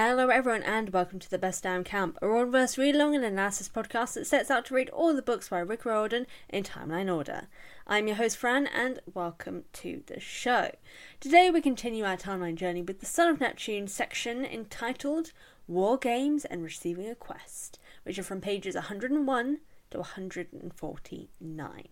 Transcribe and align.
Hello, 0.00 0.28
everyone, 0.28 0.62
and 0.62 0.90
welcome 0.90 1.18
to 1.18 1.28
the 1.28 1.38
Best 1.38 1.64
Damn 1.64 1.82
Camp, 1.82 2.18
a 2.22 2.26
Riordanverse 2.26 2.78
read 2.78 2.94
along 2.94 3.16
and 3.16 3.24
analysis 3.24 3.68
podcast 3.68 4.14
that 4.14 4.28
sets 4.28 4.48
out 4.48 4.66
to 4.66 4.74
read 4.74 4.88
all 4.90 5.12
the 5.12 5.20
books 5.20 5.48
by 5.48 5.58
Rick 5.58 5.84
Riordan 5.84 6.28
in 6.48 6.62
timeline 6.62 7.12
order. 7.12 7.48
I'm 7.84 8.06
your 8.06 8.14
host, 8.14 8.36
Fran, 8.36 8.68
and 8.68 9.00
welcome 9.12 9.64
to 9.72 10.04
the 10.06 10.20
show. 10.20 10.70
Today, 11.18 11.50
we 11.50 11.60
continue 11.60 12.04
our 12.04 12.16
timeline 12.16 12.54
journey 12.54 12.80
with 12.80 13.00
the 13.00 13.06
Son 13.06 13.28
of 13.28 13.40
Neptune 13.40 13.88
section 13.88 14.44
entitled 14.44 15.32
War 15.66 15.98
Games 15.98 16.44
and 16.44 16.62
Receiving 16.62 17.08
a 17.10 17.16
Quest, 17.16 17.80
which 18.04 18.20
are 18.20 18.22
from 18.22 18.40
pages 18.40 18.76
101 18.76 19.58
to 19.90 19.98
149. 19.98 21.88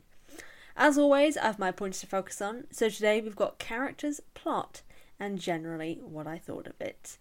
As 0.76 0.96
always, 0.96 1.36
I 1.36 1.46
have 1.46 1.58
my 1.58 1.72
points 1.72 1.98
to 2.02 2.06
focus 2.06 2.40
on, 2.40 2.68
so 2.70 2.88
today 2.88 3.20
we've 3.20 3.34
got 3.34 3.58
characters, 3.58 4.20
plot, 4.34 4.82
and 5.18 5.38
generally 5.38 6.00
what 6.02 6.26
I 6.26 6.38
thought 6.38 6.66
of 6.66 6.80
it. 6.80 7.16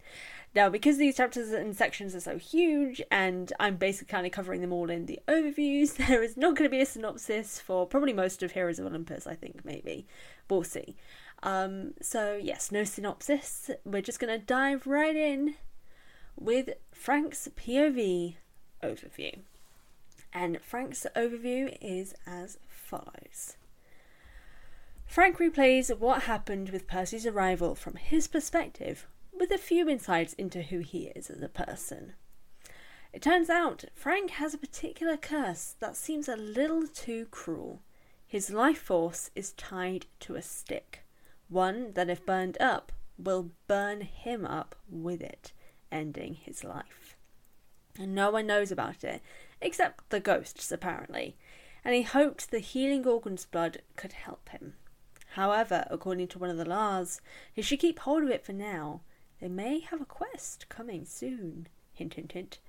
Now, 0.53 0.69
because 0.69 0.97
these 0.97 1.17
chapters 1.17 1.51
and 1.51 1.75
sections 1.75 2.15
are 2.15 2.21
so 2.21 2.37
huge, 2.37 3.01
and 3.11 3.51
I'm 3.59 3.75
basically 3.75 4.11
kind 4.11 4.25
of 4.25 4.31
covering 4.31 4.61
them 4.61 4.71
all 4.71 4.89
in 4.89 5.05
the 5.05 5.19
overviews, 5.27 5.95
there 6.07 6.23
is 6.23 6.37
not 6.37 6.55
going 6.55 6.69
to 6.69 6.75
be 6.75 6.81
a 6.81 6.85
synopsis 6.85 7.59
for 7.59 7.85
probably 7.85 8.13
most 8.13 8.41
of 8.41 8.51
Heroes 8.51 8.79
of 8.79 8.85
Olympus, 8.85 9.27
I 9.27 9.35
think, 9.35 9.65
maybe. 9.65 10.07
We'll 10.49 10.63
see. 10.63 10.95
Um, 11.43 11.93
so, 12.01 12.39
yes, 12.41 12.71
no 12.71 12.83
synopsis. 12.83 13.69
We're 13.83 14.01
just 14.01 14.19
going 14.19 14.39
to 14.39 14.45
dive 14.45 14.87
right 14.87 15.15
in 15.15 15.55
with 16.37 16.69
Frank's 16.93 17.49
POV 17.55 18.35
overview. 18.81 19.39
And 20.33 20.59
Frank's 20.61 21.05
overview 21.15 21.77
is 21.81 22.13
as 22.25 22.57
follows. 22.67 23.57
Frank 25.05 25.37
replays 25.37 25.97
what 25.97 26.23
happened 26.23 26.69
with 26.69 26.87
Percy's 26.87 27.25
arrival 27.25 27.73
from 27.73 27.95
his 27.95 28.27
perspective 28.27 29.07
with 29.31 29.49
a 29.49 29.57
few 29.57 29.87
insights 29.87 30.33
into 30.33 30.61
who 30.61 30.79
he 30.79 31.11
is 31.15 31.29
as 31.29 31.41
a 31.41 31.47
person. 31.47 32.13
It 33.13 33.21
turns 33.21 33.49
out 33.49 33.85
Frank 33.93 34.31
has 34.31 34.53
a 34.53 34.57
particular 34.57 35.15
curse 35.15 35.75
that 35.79 35.95
seems 35.95 36.27
a 36.27 36.35
little 36.35 36.85
too 36.85 37.27
cruel. 37.31 37.81
His 38.27 38.49
life 38.49 38.79
force 38.79 39.31
is 39.35 39.53
tied 39.53 40.05
to 40.21 40.35
a 40.35 40.41
stick, 40.41 41.05
one 41.47 41.93
that, 41.93 42.09
if 42.09 42.25
burned 42.25 42.57
up, 42.59 42.91
will 43.17 43.51
burn 43.67 44.01
him 44.01 44.45
up 44.45 44.75
with 44.89 45.21
it, 45.21 45.53
ending 45.91 46.33
his 46.33 46.65
life. 46.65 47.15
And 47.97 48.13
no 48.13 48.31
one 48.31 48.47
knows 48.47 48.69
about 48.69 49.05
it, 49.05 49.21
except 49.61 50.09
the 50.09 50.19
ghosts, 50.19 50.71
apparently, 50.73 51.37
and 51.85 51.95
he 51.95 52.01
hoped 52.01 52.51
the 52.51 52.59
healing 52.59 53.03
Gorgon's 53.03 53.45
blood 53.45 53.81
could 53.95 54.11
help 54.11 54.49
him. 54.49 54.73
However, 55.35 55.85
according 55.91 56.29
to 56.29 56.39
one 56.39 56.49
of 56.49 56.55
the 56.55 56.63
Lars, 56.63 57.19
he 57.51 57.61
should 57.61 57.81
keep 57.81 57.99
hold 57.99 58.23
of 58.23 58.29
it 58.29 58.45
for 58.45 58.53
now, 58.53 59.01
they 59.41 59.49
may 59.49 59.79
have 59.81 59.99
a 59.99 60.05
quest 60.05 60.69
coming 60.69 61.03
soon. 61.03 61.67
Hint, 61.93 62.13
hint, 62.13 62.31
hint. 62.31 62.59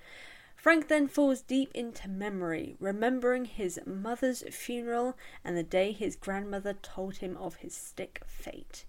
Frank 0.57 0.89
then 0.89 1.07
falls 1.07 1.43
deep 1.43 1.71
into 1.77 2.09
memory, 2.09 2.75
remembering 2.81 3.45
his 3.45 3.79
mother's 3.87 4.43
funeral 4.51 5.17
and 5.45 5.57
the 5.57 5.63
day 5.63 5.93
his 5.93 6.17
grandmother 6.17 6.73
told 6.73 7.19
him 7.19 7.37
of 7.37 7.57
his 7.57 7.73
stick 7.73 8.23
fate. 8.27 8.85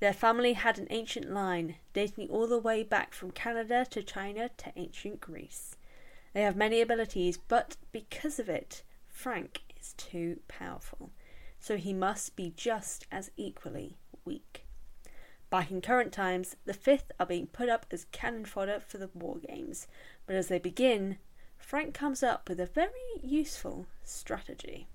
Their 0.00 0.12
family 0.12 0.54
had 0.54 0.80
an 0.80 0.88
ancient 0.90 1.30
line, 1.30 1.76
dating 1.92 2.28
all 2.28 2.48
the 2.48 2.58
way 2.58 2.82
back 2.82 3.14
from 3.14 3.30
Canada 3.30 3.86
to 3.90 4.02
China 4.02 4.50
to 4.56 4.72
ancient 4.74 5.20
Greece. 5.20 5.76
They 6.32 6.42
have 6.42 6.56
many 6.56 6.80
abilities, 6.80 7.38
but 7.38 7.76
because 7.92 8.40
of 8.40 8.48
it, 8.48 8.82
Frank 9.06 9.60
is 9.80 9.92
too 9.92 10.40
powerful, 10.48 11.12
so 11.62 11.76
he 11.76 11.92
must 11.92 12.34
be 12.34 12.52
just 12.56 13.06
as 13.12 13.30
equally 13.36 13.96
weak. 14.24 14.66
Back 15.48 15.70
in 15.70 15.80
current 15.80 16.12
times, 16.12 16.56
the 16.64 16.74
fifth 16.74 17.12
are 17.20 17.26
being 17.26 17.46
put 17.46 17.68
up 17.68 17.86
as 17.92 18.06
cannon 18.10 18.44
fodder 18.44 18.80
for 18.80 18.98
the 18.98 19.10
war 19.14 19.38
games, 19.38 19.86
but 20.26 20.34
as 20.34 20.48
they 20.48 20.58
begin, 20.58 21.18
Frank 21.56 21.94
comes 21.94 22.20
up 22.22 22.48
with 22.48 22.58
a 22.58 22.66
very 22.66 22.90
useful 23.22 23.86
strategy. 24.02 24.88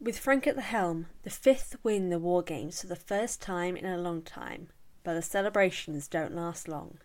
With 0.00 0.18
Frank 0.18 0.46
at 0.46 0.56
the 0.56 0.62
helm, 0.62 1.06
the 1.24 1.30
fifth 1.30 1.76
win 1.82 2.08
the 2.08 2.18
war 2.18 2.42
games 2.42 2.80
for 2.80 2.86
the 2.86 2.96
first 2.96 3.42
time 3.42 3.76
in 3.76 3.84
a 3.84 3.98
long 3.98 4.22
time, 4.22 4.68
but 5.04 5.12
the 5.12 5.22
celebrations 5.22 6.08
don't 6.08 6.34
last 6.34 6.68
long. 6.68 6.98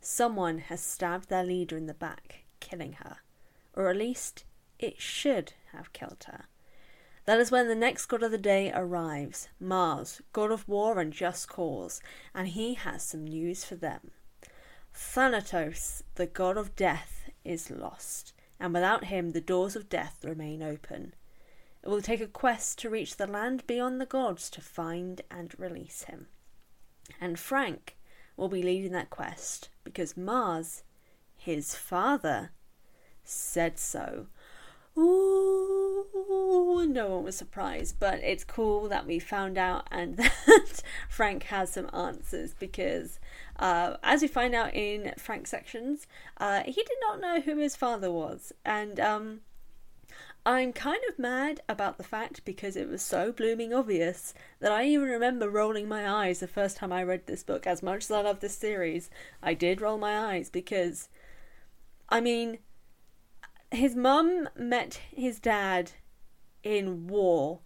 Someone 0.00 0.58
has 0.58 0.82
stabbed 0.82 1.30
their 1.30 1.42
leader 1.42 1.78
in 1.78 1.86
the 1.86 1.94
back, 1.94 2.44
killing 2.60 2.94
her, 3.04 3.18
or 3.72 3.88
at 3.88 3.96
least 3.96 4.44
it 4.78 5.00
should 5.00 5.54
have 5.72 5.94
killed 5.94 6.24
her. 6.26 6.44
That 7.26 7.40
is 7.40 7.50
when 7.50 7.66
the 7.66 7.74
next 7.74 8.06
god 8.06 8.22
of 8.22 8.30
the 8.30 8.38
day 8.38 8.70
arrives, 8.72 9.48
Mars, 9.58 10.22
god 10.32 10.52
of 10.52 10.68
war 10.68 11.00
and 11.00 11.12
just 11.12 11.48
cause, 11.48 12.00
and 12.32 12.48
he 12.48 12.74
has 12.74 13.02
some 13.02 13.24
news 13.24 13.64
for 13.64 13.74
them. 13.74 14.12
Thanatos, 14.94 16.04
the 16.14 16.26
god 16.26 16.56
of 16.56 16.76
death, 16.76 17.28
is 17.44 17.68
lost, 17.68 18.32
and 18.60 18.72
without 18.72 19.04
him 19.04 19.32
the 19.32 19.40
doors 19.40 19.74
of 19.74 19.88
death 19.88 20.24
remain 20.24 20.62
open. 20.62 21.14
It 21.82 21.88
will 21.88 22.00
take 22.00 22.20
a 22.20 22.28
quest 22.28 22.78
to 22.80 22.90
reach 22.90 23.16
the 23.16 23.26
land 23.26 23.66
beyond 23.66 24.00
the 24.00 24.06
gods 24.06 24.48
to 24.50 24.60
find 24.60 25.20
and 25.28 25.52
release 25.58 26.04
him. 26.04 26.28
And 27.20 27.38
Frank 27.38 27.96
will 28.36 28.48
be 28.48 28.62
leading 28.62 28.92
that 28.92 29.10
quest 29.10 29.68
because 29.82 30.16
Mars, 30.16 30.84
his 31.36 31.74
father, 31.74 32.50
said 33.24 33.78
so. 33.78 34.26
Ooh, 34.96 35.45
no 36.84 37.08
one 37.08 37.24
was 37.24 37.36
surprised, 37.36 37.96
but 37.98 38.22
it's 38.22 38.44
cool 38.44 38.88
that 38.88 39.06
we 39.06 39.18
found 39.18 39.56
out 39.56 39.86
and 39.90 40.16
that 40.46 40.82
Frank 41.08 41.44
has 41.44 41.72
some 41.72 41.88
answers 41.94 42.54
because, 42.54 43.18
uh, 43.58 43.96
as 44.02 44.22
we 44.22 44.28
find 44.28 44.54
out 44.54 44.74
in 44.74 45.12
Frank's 45.16 45.50
sections, 45.50 46.06
uh, 46.36 46.62
he 46.64 46.72
did 46.72 46.98
not 47.00 47.20
know 47.20 47.40
who 47.40 47.56
his 47.58 47.76
father 47.76 48.10
was, 48.10 48.52
and 48.64 49.00
um, 49.00 49.40
I'm 50.44 50.72
kind 50.72 51.00
of 51.08 51.18
mad 51.18 51.60
about 51.68 51.96
the 51.96 52.04
fact 52.04 52.44
because 52.44 52.76
it 52.76 52.88
was 52.88 53.02
so 53.02 53.32
blooming 53.32 53.72
obvious 53.72 54.34
that 54.60 54.72
I 54.72 54.84
even 54.84 55.08
remember 55.08 55.48
rolling 55.48 55.88
my 55.88 56.08
eyes 56.08 56.40
the 56.40 56.46
first 56.46 56.76
time 56.76 56.92
I 56.92 57.02
read 57.02 57.26
this 57.26 57.42
book. 57.42 57.66
As 57.66 57.82
much 57.82 58.04
as 58.04 58.10
I 58.10 58.20
love 58.20 58.40
this 58.40 58.56
series, 58.56 59.10
I 59.42 59.54
did 59.54 59.80
roll 59.80 59.98
my 59.98 60.18
eyes 60.18 60.50
because, 60.50 61.08
I 62.08 62.20
mean 62.20 62.58
his 63.70 63.96
mum 63.96 64.48
met 64.56 65.00
his 65.10 65.38
dad 65.40 65.92
in 66.66 67.06
war, 67.06 67.60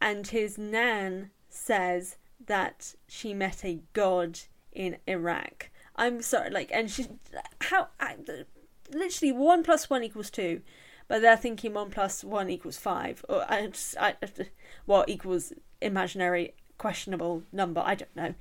and 0.00 0.26
his 0.26 0.58
nan 0.58 1.30
says 1.48 2.16
that 2.44 2.96
she 3.06 3.32
met 3.32 3.64
a 3.64 3.78
god 3.92 4.40
in 4.72 4.96
Iraq. 5.06 5.70
I'm 5.94 6.20
sorry, 6.22 6.50
like, 6.50 6.70
and 6.74 6.90
she, 6.90 7.06
how, 7.60 7.86
literally 8.92 9.30
one 9.30 9.62
plus 9.62 9.88
one 9.88 10.02
equals 10.02 10.30
two, 10.30 10.60
but 11.06 11.22
they're 11.22 11.36
thinking 11.36 11.72
one 11.74 11.90
plus 11.90 12.24
one 12.24 12.50
equals 12.50 12.76
five, 12.76 13.24
or 13.28 13.44
I, 13.48 13.70
I, 13.98 14.14
what 14.86 15.08
equals 15.08 15.52
imaginary 15.80 16.54
questionable 16.78 17.44
number. 17.52 17.80
I 17.84 17.94
don't 17.94 18.16
know, 18.16 18.34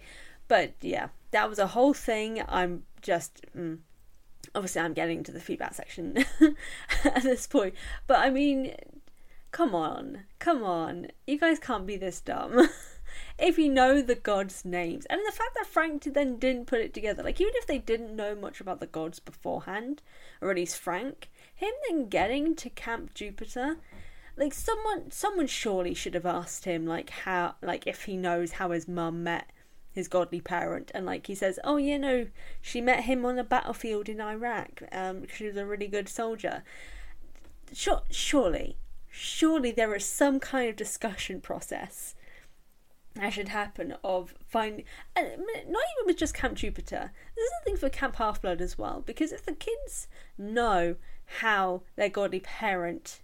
but 0.48 0.74
yeah, 0.82 1.10
that 1.30 1.48
was 1.48 1.60
a 1.60 1.68
whole 1.68 1.94
thing. 1.94 2.42
I'm 2.48 2.84
just. 3.04 3.42
Mm, 3.56 3.80
obviously 4.54 4.80
I'm 4.80 4.94
getting 4.94 5.22
to 5.24 5.32
the 5.32 5.40
feedback 5.42 5.74
section 5.74 6.24
at 7.04 7.24
this 7.24 7.46
point, 7.46 7.74
but 8.08 8.20
I 8.20 8.30
mean, 8.30 8.74
come 9.56 9.74
on, 9.74 10.26
come 10.38 10.66
on, 10.66 11.08
you 11.26 11.40
guys 11.40 11.60
can't 11.60 11.88
be 11.88 11.96
this 11.96 12.20
dumb. 12.20 12.68
if 13.40 13.58
you 13.58 13.70
know 13.70 14.02
the 14.02 14.14
gods' 14.14 14.66
names, 14.66 15.06
and 15.06 15.22
the 15.26 15.32
fact 15.32 15.56
that 15.56 15.66
Frank 15.66 16.04
then 16.04 16.38
didn't 16.38 16.66
put 16.66 16.82
it 16.82 16.94
together, 16.94 17.24
like 17.24 17.40
even 17.40 17.54
if 17.56 17.66
they 17.66 17.78
didn't 17.78 18.18
know 18.18 18.36
much 18.36 18.60
about 18.60 18.82
the 18.82 18.86
gods 18.86 19.22
beforehand, 19.22 20.02
or 20.42 20.50
at 20.50 20.58
least 20.58 20.78
Frank, 20.78 21.30
him 21.56 21.72
then 21.88 22.10
getting 22.10 22.54
to 22.58 22.70
Camp 22.70 23.14
Jupiter, 23.14 23.78
like 24.36 24.54
someone 24.54 25.10
someone 25.10 25.48
surely 25.48 25.94
should 25.94 26.16
have 26.16 26.26
asked 26.26 26.66
him 26.66 26.86
like 26.86 27.10
how 27.10 27.56
like 27.62 27.88
if 27.88 28.04
he 28.04 28.18
knows 28.18 28.52
how 28.52 28.72
his 28.72 28.90
mum 28.90 29.24
met 29.24 29.54
his 29.94 30.10
godly 30.10 30.42
parent 30.42 30.92
and 30.94 31.06
like 31.06 31.28
he 31.28 31.34
says 31.34 31.58
oh 31.64 31.78
you 31.78 31.98
know 31.98 32.28
she 32.62 32.82
met 32.82 33.06
him 33.06 33.26
on 33.26 33.40
a 33.40 33.44
battlefield 33.46 34.10
in 34.10 34.20
iraq 34.20 34.84
um 34.92 35.26
she 35.34 35.48
was 35.48 35.56
a 35.56 35.66
really 35.66 35.88
good 35.88 36.10
soldier 36.10 36.62
sure, 37.72 38.02
surely 38.12 38.76
surely 39.16 39.72
there 39.72 39.96
is 39.96 40.06
some 40.06 40.40
kind 40.40 40.70
of 40.70 40.76
discussion 40.76 41.42
process 41.42 42.16
that 43.16 43.32
should 43.32 43.48
happen 43.48 43.96
of 44.04 44.36
finding 44.46 44.84
not 45.16 45.26
even 45.66 46.06
with 46.06 46.18
just 46.18 46.34
camp 46.34 46.56
jupiter 46.56 47.12
there's 47.36 47.50
something 47.58 47.78
for 47.78 47.90
camp 47.90 48.18
half 48.18 48.42
blood 48.42 48.60
as 48.60 48.78
well 48.78 49.02
because 49.06 49.32
if 49.32 49.46
the 49.46 49.54
kids 49.54 50.08
know 50.38 50.96
how 51.40 51.82
their 51.96 52.10
godly 52.10 52.42
parent 52.42 53.22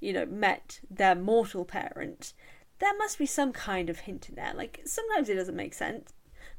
you 0.00 0.12
know 0.12 0.24
met 0.24 0.80
their 0.88 1.14
mortal 1.14 1.64
parent 1.64 2.32
there 2.78 2.96
must 2.98 3.18
be 3.18 3.26
some 3.26 3.52
kind 3.52 3.88
of 3.88 4.00
hint 4.00 4.28
in 4.28 4.34
there. 4.34 4.52
Like 4.54 4.82
sometimes 4.84 5.28
it 5.28 5.36
doesn't 5.36 5.56
make 5.56 5.74
sense. 5.74 6.12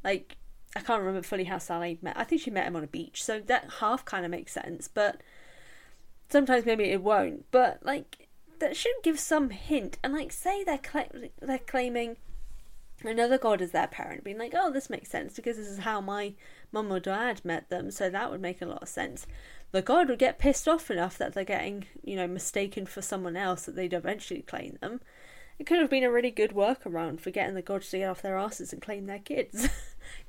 Like 0.04 0.38
I 0.75 0.81
can't 0.81 1.01
remember 1.01 1.22
fully 1.22 1.45
how 1.45 1.57
Sally 1.57 2.00
met. 2.01 2.18
I 2.18 2.24
think 2.24 2.42
she 2.42 2.51
met 2.51 2.66
him 2.68 2.75
on 2.75 2.83
a 2.83 2.88
beach, 2.88 3.24
so 3.24 3.39
that 3.39 3.75
half 3.80 4.04
kind 4.06 4.25
of 4.25 4.31
makes 4.31 4.51
sense. 4.51 4.88
But 4.88 5.22
sometimes 6.30 6.66
maybe 6.66 6.86
it 6.86 7.01
won't. 7.01 7.45
But 7.51 7.86
like 7.86 8.25
that 8.59 8.75
should 8.75 8.95
give 9.03 9.19
some 9.19 9.49
hint. 9.49 9.97
And 10.03 10.13
like 10.13 10.31
say 10.31 10.63
they're 10.63 10.77
cla- 10.77 11.29
they're 11.41 11.59
claiming 11.59 12.17
another 13.03 13.37
god 13.37 13.61
as 13.61 13.71
their 13.71 13.87
parent, 13.87 14.23
being 14.23 14.37
like, 14.37 14.53
oh, 14.55 14.71
this 14.71 14.89
makes 14.89 15.09
sense 15.09 15.35
because 15.35 15.57
this 15.57 15.67
is 15.67 15.79
how 15.79 16.01
my 16.01 16.33
mum 16.71 16.91
or 16.91 16.99
dad 16.99 17.41
met 17.43 17.69
them, 17.69 17.91
so 17.91 18.09
that 18.09 18.31
would 18.31 18.41
make 18.41 18.61
a 18.61 18.65
lot 18.65 18.81
of 18.81 18.89
sense. 18.89 19.25
The 19.71 19.81
god 19.81 20.09
would 20.09 20.19
get 20.19 20.39
pissed 20.39 20.67
off 20.67 20.89
enough 20.89 21.17
that 21.17 21.33
they're 21.33 21.43
getting, 21.43 21.85
you 22.03 22.15
know, 22.15 22.27
mistaken 22.27 22.85
for 22.85 23.01
someone 23.01 23.35
else 23.35 23.65
that 23.65 23.75
they'd 23.75 23.93
eventually 23.93 24.41
claim 24.41 24.77
them. 24.81 25.01
It 25.57 25.65
could 25.65 25.79
have 25.79 25.89
been 25.89 26.03
a 26.03 26.11
really 26.11 26.31
good 26.31 26.51
workaround 26.51 27.19
for 27.21 27.31
getting 27.31 27.55
the 27.55 27.61
gods 27.61 27.89
to 27.89 27.99
get 27.99 28.09
off 28.09 28.21
their 28.21 28.37
asses 28.37 28.73
and 28.73 28.81
claim 28.81 29.05
their 29.05 29.19
kids. 29.19 29.69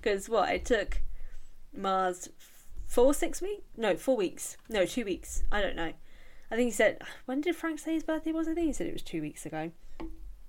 Because 0.00 0.28
what? 0.28 0.48
It 0.50 0.64
took 0.64 1.02
Mars 1.76 2.30
four, 2.86 3.12
six 3.12 3.42
weeks? 3.42 3.62
No, 3.76 3.96
four 3.96 4.16
weeks. 4.16 4.56
No, 4.68 4.86
two 4.86 5.04
weeks. 5.04 5.42
I 5.52 5.60
don't 5.60 5.76
know. 5.76 5.92
I 6.50 6.56
think 6.56 6.66
he 6.66 6.72
said, 6.72 7.02
when 7.24 7.40
did 7.40 7.56
Frank 7.56 7.78
say 7.78 7.94
his 7.94 8.02
birthday 8.02 8.32
was? 8.32 8.48
I 8.48 8.54
think 8.54 8.68
he 8.68 8.72
said 8.72 8.86
it 8.86 8.92
was 8.92 9.02
two 9.02 9.20
weeks 9.20 9.44
ago. 9.46 9.72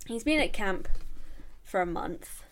He's 0.05 0.23
been 0.23 0.39
at 0.39 0.53
camp 0.53 0.87
for 1.63 1.81
a 1.81 1.85
month. 1.85 2.43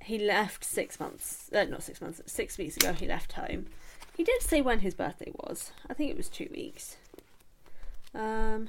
He 0.00 0.18
left 0.18 0.64
six 0.64 1.00
months, 1.00 1.50
uh, 1.54 1.64
not 1.64 1.82
six 1.82 2.00
months, 2.00 2.20
six 2.26 2.58
weeks 2.58 2.76
ago 2.76 2.92
he 2.92 3.06
left 3.06 3.32
home. 3.32 3.66
He 4.16 4.22
did 4.22 4.42
say 4.42 4.60
when 4.60 4.80
his 4.80 4.94
birthday 4.94 5.32
was. 5.34 5.72
I 5.88 5.94
think 5.94 6.10
it 6.10 6.16
was 6.16 6.28
two 6.28 6.48
weeks. 6.52 6.96
Um, 8.14 8.68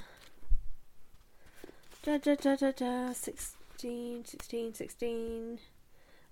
Da, 2.06 2.20
da, 2.20 2.36
da, 2.36 2.56
da, 2.56 2.72
da, 2.72 3.14
16, 3.14 4.26
16, 4.26 4.74
16. 4.76 5.60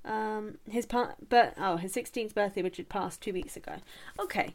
Um, 0.05 0.59
his 0.69 0.85
part, 0.85 1.15
but 1.29 1.55
oh, 1.57 1.77
his 1.77 1.95
16th 1.95 2.35
birthday, 2.35 2.61
which 2.61 2.77
had 2.77 2.89
passed 2.89 3.21
two 3.21 3.33
weeks 3.33 3.57
ago. 3.57 3.77
Okay, 4.19 4.53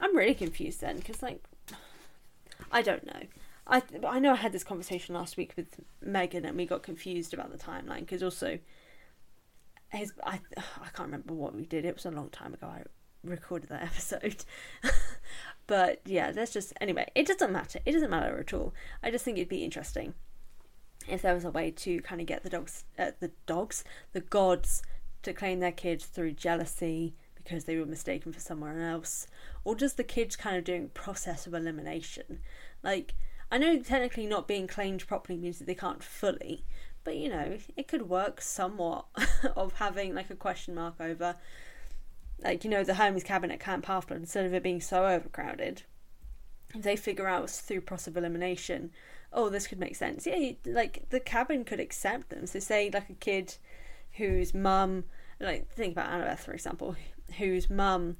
I'm 0.00 0.16
really 0.16 0.32
confused 0.32 0.80
then, 0.80 0.96
because 0.96 1.22
like, 1.22 1.44
I 2.70 2.82
don't 2.82 3.06
know. 3.06 3.22
I 3.66 3.82
I 4.06 4.18
know 4.18 4.32
I 4.32 4.36
had 4.36 4.52
this 4.52 4.64
conversation 4.64 5.14
last 5.14 5.36
week 5.36 5.52
with 5.56 5.80
Megan, 6.00 6.44
and 6.44 6.56
we 6.56 6.66
got 6.66 6.82
confused 6.82 7.34
about 7.34 7.50
the 7.50 7.58
timeline 7.58 8.00
because 8.00 8.22
also 8.22 8.58
his 9.90 10.12
I 10.24 10.40
I 10.56 10.88
can't 10.94 11.08
remember 11.08 11.34
what 11.34 11.54
we 11.54 11.64
did. 11.64 11.84
It 11.84 11.94
was 11.94 12.06
a 12.06 12.10
long 12.10 12.30
time 12.30 12.54
ago. 12.54 12.66
I 12.66 12.82
recorded 13.24 13.68
that 13.70 13.82
episode. 13.92 14.44
but 15.66 16.00
yeah, 16.04 16.32
that's 16.32 16.52
just 16.52 16.72
anyway. 16.80 17.10
It 17.14 17.26
doesn't 17.26 17.52
matter. 17.52 17.80
It 17.84 17.92
doesn't 17.92 18.10
matter 18.10 18.38
at 18.38 18.52
all. 18.52 18.74
I 19.02 19.10
just 19.10 19.24
think 19.24 19.38
it'd 19.38 19.48
be 19.48 19.64
interesting 19.64 20.14
if 21.06 21.22
there 21.22 21.34
was 21.34 21.44
a 21.44 21.50
way 21.50 21.70
to 21.70 22.00
kind 22.00 22.20
of 22.20 22.26
get 22.26 22.42
the 22.42 22.50
dogs, 22.50 22.84
uh, 22.98 23.12
the 23.20 23.30
dogs, 23.46 23.84
the 24.12 24.20
gods 24.20 24.82
to 25.22 25.32
claim 25.32 25.60
their 25.60 25.72
kids 25.72 26.04
through 26.04 26.32
jealousy 26.32 27.14
because 27.48 27.64
they 27.64 27.78
were 27.78 27.86
mistaken 27.86 28.30
for 28.30 28.40
someone 28.40 28.78
else, 28.78 29.26
or 29.64 29.74
just 29.74 29.96
the 29.96 30.04
kids 30.04 30.36
kind 30.36 30.56
of 30.56 30.64
doing 30.64 30.90
process 30.90 31.46
of 31.46 31.54
elimination. 31.54 32.40
Like 32.82 33.14
I 33.50 33.56
know 33.56 33.78
technically 33.78 34.26
not 34.26 34.46
being 34.46 34.66
claimed 34.66 35.06
properly 35.06 35.38
means 35.38 35.58
that 35.58 35.66
they 35.66 35.74
can't 35.74 36.02
fully, 36.02 36.64
but 37.04 37.16
you 37.16 37.30
know 37.30 37.56
it 37.76 37.88
could 37.88 38.08
work 38.08 38.42
somewhat 38.42 39.06
of 39.56 39.74
having 39.74 40.14
like 40.14 40.28
a 40.28 40.36
question 40.36 40.74
mark 40.74 40.96
over, 41.00 41.36
like 42.42 42.64
you 42.64 42.70
know 42.70 42.84
the 42.84 42.94
Hermes 42.94 43.24
cabin 43.24 43.50
at 43.50 43.60
Camp 43.60 43.86
Halfblood 43.86 44.16
instead 44.16 44.44
of 44.44 44.52
it 44.52 44.62
being 44.62 44.80
so 44.80 45.06
overcrowded. 45.06 45.82
If 46.74 46.82
they 46.82 46.96
figure 46.96 47.26
out 47.26 47.48
through 47.48 47.80
process 47.80 48.08
of 48.08 48.18
elimination 48.18 48.90
oh, 49.30 49.50
this 49.50 49.66
could 49.66 49.78
make 49.78 49.94
sense. 49.94 50.26
Yeah, 50.26 50.52
like 50.64 51.04
the 51.10 51.20
cabin 51.20 51.62
could 51.62 51.80
accept 51.80 52.30
them. 52.30 52.46
So, 52.46 52.60
say 52.60 52.90
like 52.90 53.10
a 53.10 53.14
kid 53.14 53.56
whose 54.12 54.54
mum, 54.54 55.04
like 55.38 55.70
think 55.70 55.92
about 55.92 56.10
Annabeth 56.10 56.38
for 56.38 56.52
example, 56.54 56.96
whose 57.36 57.68
mum 57.70 58.16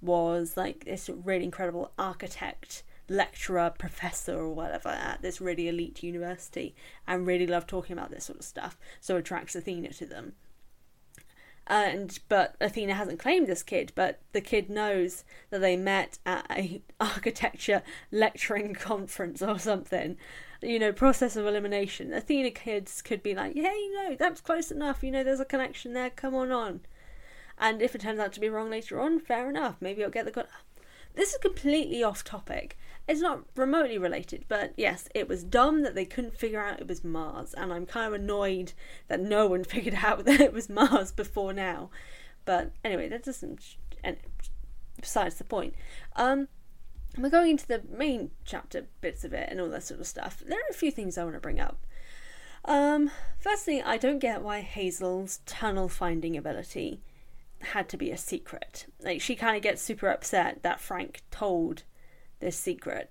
was 0.00 0.56
like 0.56 0.84
this 0.84 1.08
really 1.08 1.44
incredible 1.44 1.92
architect, 1.98 2.82
lecturer, 3.08 3.72
professor, 3.78 4.38
or 4.38 4.50
whatever 4.50 4.88
at 4.88 5.22
this 5.22 5.40
really 5.40 5.68
elite 5.68 6.02
university, 6.02 6.74
and 7.06 7.26
really 7.26 7.46
loved 7.46 7.68
talking 7.68 7.96
about 7.96 8.10
this 8.10 8.24
sort 8.24 8.38
of 8.38 8.44
stuff. 8.44 8.78
So 9.00 9.16
attracts 9.16 9.54
Athena 9.54 9.92
to 9.94 10.06
them 10.06 10.34
and 11.66 12.18
but 12.28 12.56
Athena 12.60 12.94
hasn't 12.94 13.18
claimed 13.18 13.46
this 13.46 13.62
kid, 13.62 13.92
but 13.94 14.20
the 14.32 14.40
kid 14.40 14.68
knows 14.68 15.24
that 15.50 15.60
they 15.60 15.76
met 15.76 16.18
at 16.26 16.44
a 16.50 16.82
architecture 17.00 17.82
lecturing 18.10 18.74
conference 18.74 19.42
or 19.42 19.58
something. 19.58 20.16
You 20.60 20.78
know, 20.78 20.92
process 20.92 21.34
of 21.34 21.46
elimination. 21.46 22.12
Athena 22.12 22.50
kids 22.52 23.02
could 23.02 23.22
be 23.22 23.34
like, 23.34 23.54
"Yeah, 23.54 23.72
you 23.72 23.94
know, 23.94 24.16
that's 24.16 24.40
close 24.40 24.70
enough. 24.70 25.02
You 25.02 25.10
know, 25.10 25.24
there's 25.24 25.40
a 25.40 25.44
connection 25.44 25.92
there. 25.92 26.10
Come 26.10 26.34
on, 26.34 26.50
on." 26.52 26.80
And 27.62 27.80
if 27.80 27.94
it 27.94 28.00
turns 28.00 28.18
out 28.18 28.32
to 28.32 28.40
be 28.40 28.48
wrong 28.48 28.70
later 28.70 29.00
on, 29.00 29.20
fair 29.20 29.48
enough. 29.48 29.76
Maybe 29.80 30.02
I'll 30.02 30.10
get 30.10 30.24
the. 30.24 30.32
God- 30.32 30.48
this 31.14 31.30
is 31.30 31.38
completely 31.38 32.02
off 32.02 32.24
topic. 32.24 32.76
It's 33.06 33.20
not 33.20 33.44
remotely 33.54 33.98
related, 33.98 34.46
but 34.48 34.72
yes, 34.76 35.08
it 35.14 35.28
was 35.28 35.44
dumb 35.44 35.82
that 35.82 35.94
they 35.94 36.04
couldn't 36.04 36.36
figure 36.36 36.60
out 36.60 36.80
it 36.80 36.88
was 36.88 37.04
Mars, 37.04 37.54
and 37.54 37.72
I'm 37.72 37.86
kind 37.86 38.08
of 38.08 38.20
annoyed 38.20 38.72
that 39.06 39.20
no 39.20 39.46
one 39.46 39.62
figured 39.74 39.98
out 40.02 40.24
that 40.24 40.40
it 40.40 40.52
was 40.52 40.68
Mars 40.68 41.12
before 41.12 41.52
now. 41.52 41.90
But 42.44 42.72
anyway, 42.84 43.08
that 43.08 43.22
doesn't. 43.22 43.76
And 44.02 44.16
besides 45.00 45.36
the 45.36 45.44
point. 45.44 45.76
Um, 46.16 46.48
we're 47.16 47.30
going 47.30 47.52
into 47.52 47.68
the 47.68 47.82
main 47.88 48.32
chapter 48.44 48.86
bits 49.00 49.22
of 49.22 49.32
it 49.32 49.48
and 49.50 49.60
all 49.60 49.68
that 49.68 49.84
sort 49.84 50.00
of 50.00 50.06
stuff. 50.08 50.42
There 50.44 50.58
are 50.58 50.70
a 50.70 50.74
few 50.74 50.90
things 50.90 51.16
I 51.16 51.22
want 51.22 51.36
to 51.36 51.40
bring 51.40 51.60
up. 51.60 51.86
Um, 52.64 53.12
firstly, 53.38 53.80
I 53.80 53.98
don't 53.98 54.18
get 54.18 54.42
why 54.42 54.62
Hazel's 54.62 55.38
tunnel 55.46 55.88
finding 55.88 56.36
ability 56.36 57.02
had 57.64 57.88
to 57.90 57.96
be 57.96 58.10
a 58.10 58.16
secret. 58.16 58.86
Like 59.00 59.20
she 59.20 59.34
kind 59.34 59.56
of 59.56 59.62
gets 59.62 59.82
super 59.82 60.08
upset 60.08 60.62
that 60.62 60.80
Frank 60.80 61.22
told 61.30 61.84
this 62.40 62.56
secret. 62.56 63.10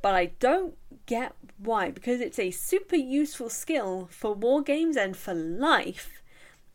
But 0.00 0.14
I 0.14 0.26
don't 0.38 0.76
get 1.06 1.34
why, 1.58 1.90
because 1.90 2.20
it's 2.20 2.38
a 2.38 2.52
super 2.52 2.96
useful 2.96 3.50
skill 3.50 4.08
for 4.10 4.32
war 4.32 4.62
games 4.62 4.96
and 4.96 5.16
for 5.16 5.34
life. 5.34 6.22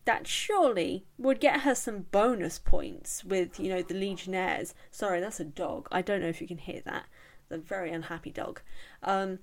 That 0.05 0.27
surely 0.27 1.05
would 1.17 1.39
get 1.39 1.62
her 1.62 1.75
some 1.75 2.08
bonus 2.12 2.60
points 2.60 3.24
with, 3.24 3.58
you 3.58 3.70
know, 3.70 3.82
the 3.82 3.93
Legionnaires. 3.93 4.75
Sorry, 4.91 5.22
that's 5.22 5.39
a 5.39 5.46
dog. 5.46 5.88
I 5.93 6.01
don't 6.01 6.20
know 6.20 6.27
if 6.27 6.41
you 6.41 6.48
can 6.48 6.58
hear 6.58 6.82
that. 6.84 7.05
A 7.50 7.58
very 7.58 7.91
unhappy 7.91 8.32
dog. 8.32 8.62
Um, 9.01 9.39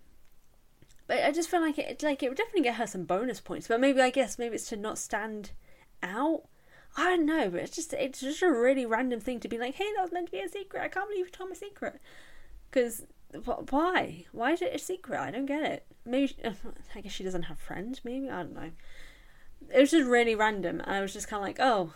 but 1.07 1.25
I 1.25 1.33
just 1.33 1.49
feel 1.49 1.62
like 1.62 1.79
it, 1.79 2.03
like 2.03 2.23
it 2.23 2.29
would 2.29 2.37
definitely 2.37 2.62
get 2.62 2.75
her 2.75 2.87
some 2.87 3.05
bonus 3.05 3.41
points. 3.41 3.69
But 3.69 3.81
maybe 3.81 4.03
I 4.03 4.11
guess 4.11 4.39
maybe 4.39 4.57
it's 4.57 4.69
to 4.69 4.77
not 4.77 4.99
stand 4.99 5.53
out 6.03 6.43
I 6.97 7.05
don't 7.05 7.27
know, 7.27 7.51
but 7.51 7.61
it's 7.61 7.77
just 7.77 7.93
it's 7.93 8.21
just 8.21 8.43
a 8.43 8.51
really 8.51 8.87
random 8.87 9.21
thing 9.21 9.41
to 9.41 9.49
be 9.49 9.59
like, 9.59 9.75
hey, 9.75 9.87
that 9.97 10.03
was 10.03 10.13
meant 10.13 10.27
to 10.27 10.33
be 10.33 10.41
a 10.41 10.49
secret. 10.49 10.83
I 10.83 10.89
can't 10.89 11.09
believe 11.09 11.27
you 11.27 11.31
told 11.31 11.53
a 11.53 11.55
secret. 11.55 12.01
Because 12.71 13.07
why? 13.71 14.25
Why 14.33 14.53
is 14.53 14.63
it 14.63 14.75
a 14.75 14.79
secret? 14.79 15.21
I 15.21 15.31
don't 15.31 15.47
get 15.47 15.63
it. 15.63 15.87
Maybe 16.05 16.35
I 16.95 17.01
guess 17.01 17.13
she 17.13 17.25
doesn't 17.25 17.45
have 17.45 17.59
friends. 17.59 18.01
Maybe 18.05 18.29
I 18.29 18.43
don't 18.43 18.55
know. 18.55 18.71
It 19.73 19.81
was 19.81 19.91
just 19.91 20.09
really 20.09 20.35
random, 20.35 20.81
and 20.81 20.91
I 20.91 21.01
was 21.01 21.13
just 21.13 21.29
kind 21.29 21.43
of 21.43 21.47
like, 21.47 21.61
oh, 21.61 21.93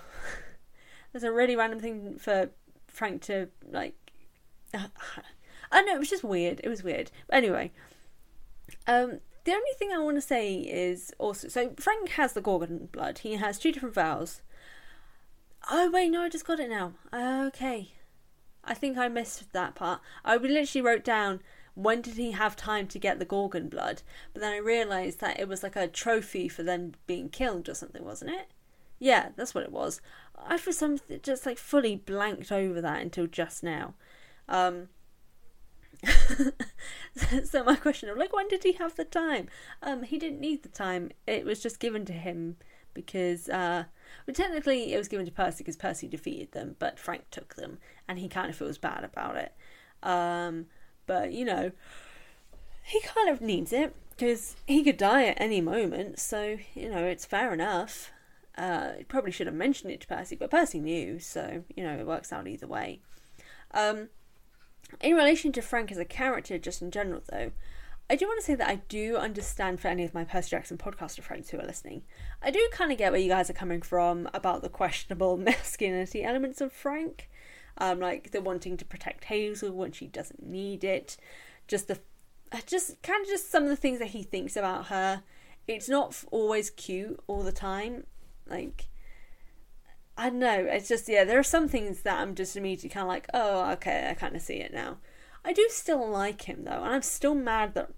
there's 1.12 1.24
a 1.24 1.32
really 1.32 1.56
random 1.56 1.80
thing 1.80 2.18
for 2.18 2.50
Frank 2.86 3.22
to 3.22 3.48
like. 3.68 3.96
I 4.74 4.88
don't 5.72 5.86
know. 5.86 5.96
It 5.96 6.00
was 6.00 6.10
just 6.10 6.24
weird. 6.24 6.60
It 6.62 6.68
was 6.68 6.84
weird. 6.84 7.10
But 7.26 7.36
anyway, 7.36 7.72
um, 8.86 9.20
the 9.44 9.52
only 9.52 9.72
thing 9.76 9.90
I 9.92 9.98
want 9.98 10.16
to 10.16 10.20
say 10.20 10.56
is 10.56 11.12
also 11.18 11.48
so 11.48 11.72
Frank 11.78 12.10
has 12.10 12.32
the 12.32 12.40
Gorgon 12.40 12.88
blood. 12.92 13.18
He 13.18 13.34
has 13.34 13.58
two 13.58 13.72
different 13.72 13.94
vials 13.94 14.40
Oh 15.70 15.90
wait, 15.90 16.10
no, 16.10 16.22
I 16.22 16.28
just 16.28 16.46
got 16.46 16.60
it 16.60 16.70
now. 16.70 16.92
Okay. 17.12 17.92
I 18.64 18.74
think 18.74 18.96
I 18.96 19.08
missed 19.08 19.52
that 19.52 19.74
part. 19.74 20.00
I 20.24 20.36
literally 20.36 20.82
wrote 20.82 21.04
down 21.04 21.40
when 21.74 22.00
did 22.00 22.14
he 22.14 22.32
have 22.32 22.56
time 22.56 22.86
to 22.88 22.98
get 22.98 23.18
the 23.18 23.24
Gorgon 23.24 23.68
blood, 23.68 24.02
but 24.32 24.40
then 24.40 24.52
I 24.52 24.58
realised 24.58 25.20
that 25.20 25.40
it 25.40 25.48
was 25.48 25.62
like 25.62 25.76
a 25.76 25.88
trophy 25.88 26.48
for 26.48 26.62
them 26.62 26.92
being 27.06 27.28
killed 27.28 27.68
or 27.68 27.74
something, 27.74 28.04
wasn't 28.04 28.30
it? 28.30 28.48
Yeah, 28.98 29.30
that's 29.36 29.54
what 29.54 29.64
it 29.64 29.72
was. 29.72 30.00
I 30.36 30.56
for 30.56 30.72
some 30.72 30.98
just 31.22 31.46
like 31.46 31.58
fully 31.58 31.96
blanked 31.96 32.52
over 32.52 32.80
that 32.80 33.02
until 33.02 33.26
just 33.26 33.62
now. 33.62 33.94
Um, 34.48 34.88
so 37.44 37.64
my 37.64 37.76
question 37.76 38.08
of 38.08 38.16
like 38.16 38.32
when 38.32 38.48
did 38.48 38.62
he 38.62 38.72
have 38.72 38.94
the 38.94 39.04
time? 39.04 39.48
Um, 39.82 40.04
he 40.04 40.18
didn't 40.18 40.40
need 40.40 40.62
the 40.62 40.68
time. 40.68 41.10
It 41.26 41.44
was 41.44 41.62
just 41.62 41.80
given 41.80 42.04
to 42.06 42.12
him 42.12 42.56
because 42.94 43.48
uh, 43.48 43.84
well, 44.26 44.34
technically 44.34 44.94
it 44.94 44.98
was 44.98 45.08
given 45.08 45.26
to 45.26 45.32
Percy 45.32 45.58
because 45.58 45.76
Percy 45.76 46.08
defeated 46.08 46.52
them, 46.52 46.76
but 46.78 46.98
Frank 46.98 47.24
took 47.30 47.56
them, 47.56 47.78
and 48.08 48.18
he 48.18 48.28
kind 48.28 48.48
of 48.48 48.56
feels 48.56 48.78
bad 48.78 49.04
about 49.04 49.36
it. 49.36 49.52
Um, 50.02 50.66
but 51.06 51.32
you 51.32 51.44
know, 51.44 51.72
he 52.82 53.00
kind 53.02 53.28
of 53.28 53.40
needs 53.40 53.72
it 53.72 53.94
because 54.10 54.56
he 54.66 54.82
could 54.82 54.96
die 54.96 55.26
at 55.26 55.40
any 55.40 55.60
moment. 55.60 56.18
So 56.18 56.58
you 56.74 56.90
know, 56.90 57.04
it's 57.04 57.24
fair 57.24 57.52
enough. 57.52 58.10
Uh, 58.56 58.92
he 58.98 59.04
probably 59.04 59.32
should 59.32 59.48
have 59.48 59.56
mentioned 59.56 59.92
it 59.92 60.00
to 60.00 60.06
Percy, 60.06 60.36
but 60.36 60.50
Percy 60.50 60.78
knew, 60.78 61.18
so 61.18 61.64
you 61.74 61.82
know 61.82 61.98
it 61.98 62.06
works 62.06 62.32
out 62.32 62.46
either 62.46 62.66
way. 62.66 63.00
Um, 63.72 64.08
in 65.00 65.16
relation 65.16 65.52
to 65.52 65.62
Frank 65.62 65.90
as 65.90 65.98
a 65.98 66.04
character, 66.04 66.58
just 66.58 66.82
in 66.82 66.90
general, 66.90 67.22
though, 67.30 67.50
I 68.08 68.16
do 68.16 68.26
want 68.26 68.38
to 68.38 68.44
say 68.44 68.54
that 68.54 68.68
I 68.68 68.76
do 68.88 69.16
understand 69.16 69.80
for 69.80 69.88
any 69.88 70.04
of 70.04 70.12
my 70.12 70.24
Percy 70.24 70.50
Jackson 70.50 70.76
podcaster 70.76 71.22
friends 71.22 71.48
who 71.48 71.58
are 71.58 71.66
listening. 71.66 72.02
I 72.42 72.50
do 72.50 72.68
kind 72.70 72.92
of 72.92 72.98
get 72.98 73.12
where 73.12 73.20
you 73.20 73.30
guys 73.30 73.48
are 73.48 73.54
coming 73.54 73.80
from 73.80 74.28
about 74.34 74.60
the 74.60 74.68
questionable 74.68 75.36
masculinity 75.38 76.22
elements 76.22 76.60
of 76.60 76.70
Frank, 76.70 77.30
um, 77.78 78.00
like 78.00 78.30
the 78.32 78.42
wanting 78.42 78.76
to 78.76 78.84
protect 78.84 79.24
Hazel 79.24 79.72
when 79.72 79.92
she 79.92 80.06
doesn't 80.06 80.42
need 80.42 80.84
it, 80.84 81.16
just 81.66 81.88
the, 81.88 81.98
just 82.66 83.02
kind 83.02 83.22
of 83.22 83.28
just 83.28 83.50
some 83.50 83.62
of 83.62 83.70
the 83.70 83.76
things 83.76 84.00
that 84.00 84.08
he 84.08 84.22
thinks 84.22 84.54
about 84.54 84.86
her. 84.86 85.22
It's 85.66 85.88
not 85.88 86.22
always 86.30 86.68
cute 86.70 87.18
all 87.26 87.42
the 87.42 87.52
time, 87.52 88.06
like. 88.46 88.88
I 90.16 90.30
don't 90.30 90.38
know. 90.38 90.66
It's 90.70 90.86
just 90.86 91.08
yeah. 91.08 91.24
There 91.24 91.40
are 91.40 91.42
some 91.42 91.66
things 91.66 92.02
that 92.02 92.20
I'm 92.20 92.36
just 92.36 92.56
immediately 92.56 92.90
kind 92.90 93.02
of 93.02 93.08
like, 93.08 93.26
oh, 93.34 93.72
okay, 93.72 94.08
I 94.08 94.14
kind 94.14 94.36
of 94.36 94.42
see 94.42 94.58
it 94.58 94.72
now. 94.72 94.98
I 95.44 95.52
do 95.52 95.66
still 95.70 96.08
like 96.08 96.42
him 96.42 96.64
though, 96.64 96.82
and 96.82 96.94
I'm 96.94 97.02
still 97.02 97.34
mad 97.34 97.74
that 97.74 97.90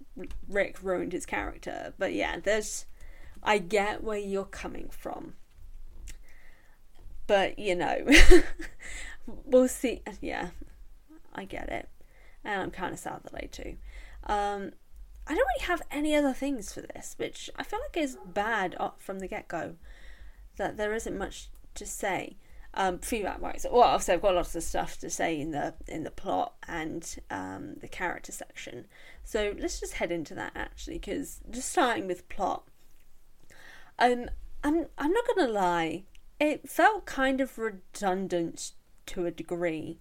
Rick 0.49 0.83
ruined 0.83 1.13
his 1.13 1.25
character. 1.25 1.93
But 1.97 2.13
yeah, 2.13 2.39
there's. 2.39 2.85
I 3.43 3.59
get 3.59 4.03
where 4.03 4.17
you're 4.17 4.45
coming 4.45 4.89
from. 4.89 5.35
But, 7.27 7.59
you 7.59 7.75
know, 7.75 8.07
we'll 9.45 9.67
see. 9.67 10.01
Yeah, 10.21 10.49
I 11.35 11.45
get 11.45 11.69
it. 11.69 11.89
And 12.43 12.61
I'm 12.61 12.71
kind 12.71 12.93
of 12.93 12.99
sad 12.99 13.21
that 13.23 13.35
I 13.35 13.47
do. 13.51 13.77
Um, 14.25 14.71
I 15.27 15.35
don't 15.35 15.45
really 15.45 15.65
have 15.65 15.81
any 15.91 16.15
other 16.15 16.33
things 16.33 16.73
for 16.73 16.81
this, 16.81 17.15
which 17.17 17.49
I 17.57 17.63
feel 17.63 17.79
like 17.79 18.01
is 18.01 18.17
bad 18.25 18.75
from 18.97 19.19
the 19.19 19.27
get 19.27 19.47
go. 19.47 19.75
That 20.55 20.77
there 20.77 20.93
isn't 20.93 21.17
much 21.17 21.49
to 21.75 21.85
say 21.85 22.37
um, 22.77 22.99
wise. 23.39 23.65
Well, 23.69 23.81
obviously 23.81 24.13
I've 24.13 24.21
got 24.21 24.35
lots 24.35 24.55
of 24.55 24.63
stuff 24.63 24.99
to 24.99 25.09
say 25.09 25.39
in 25.39 25.51
the 25.51 25.73
in 25.87 26.03
the 26.03 26.11
plot 26.11 26.53
and 26.67 27.17
um, 27.29 27.75
the 27.81 27.87
character 27.87 28.31
section. 28.31 28.85
So 29.23 29.55
let's 29.57 29.79
just 29.79 29.93
head 29.93 30.11
into 30.11 30.35
that 30.35 30.51
actually, 30.55 30.99
because 30.99 31.41
just 31.49 31.69
starting 31.69 32.07
with 32.07 32.29
plot. 32.29 32.63
Um, 33.99 34.29
I'm 34.63 34.85
I'm 34.97 35.11
not 35.11 35.23
gonna 35.35 35.51
lie, 35.51 36.03
it 36.39 36.69
felt 36.69 37.05
kind 37.05 37.41
of 37.41 37.57
redundant 37.57 38.73
to 39.07 39.25
a 39.25 39.31
degree 39.31 39.99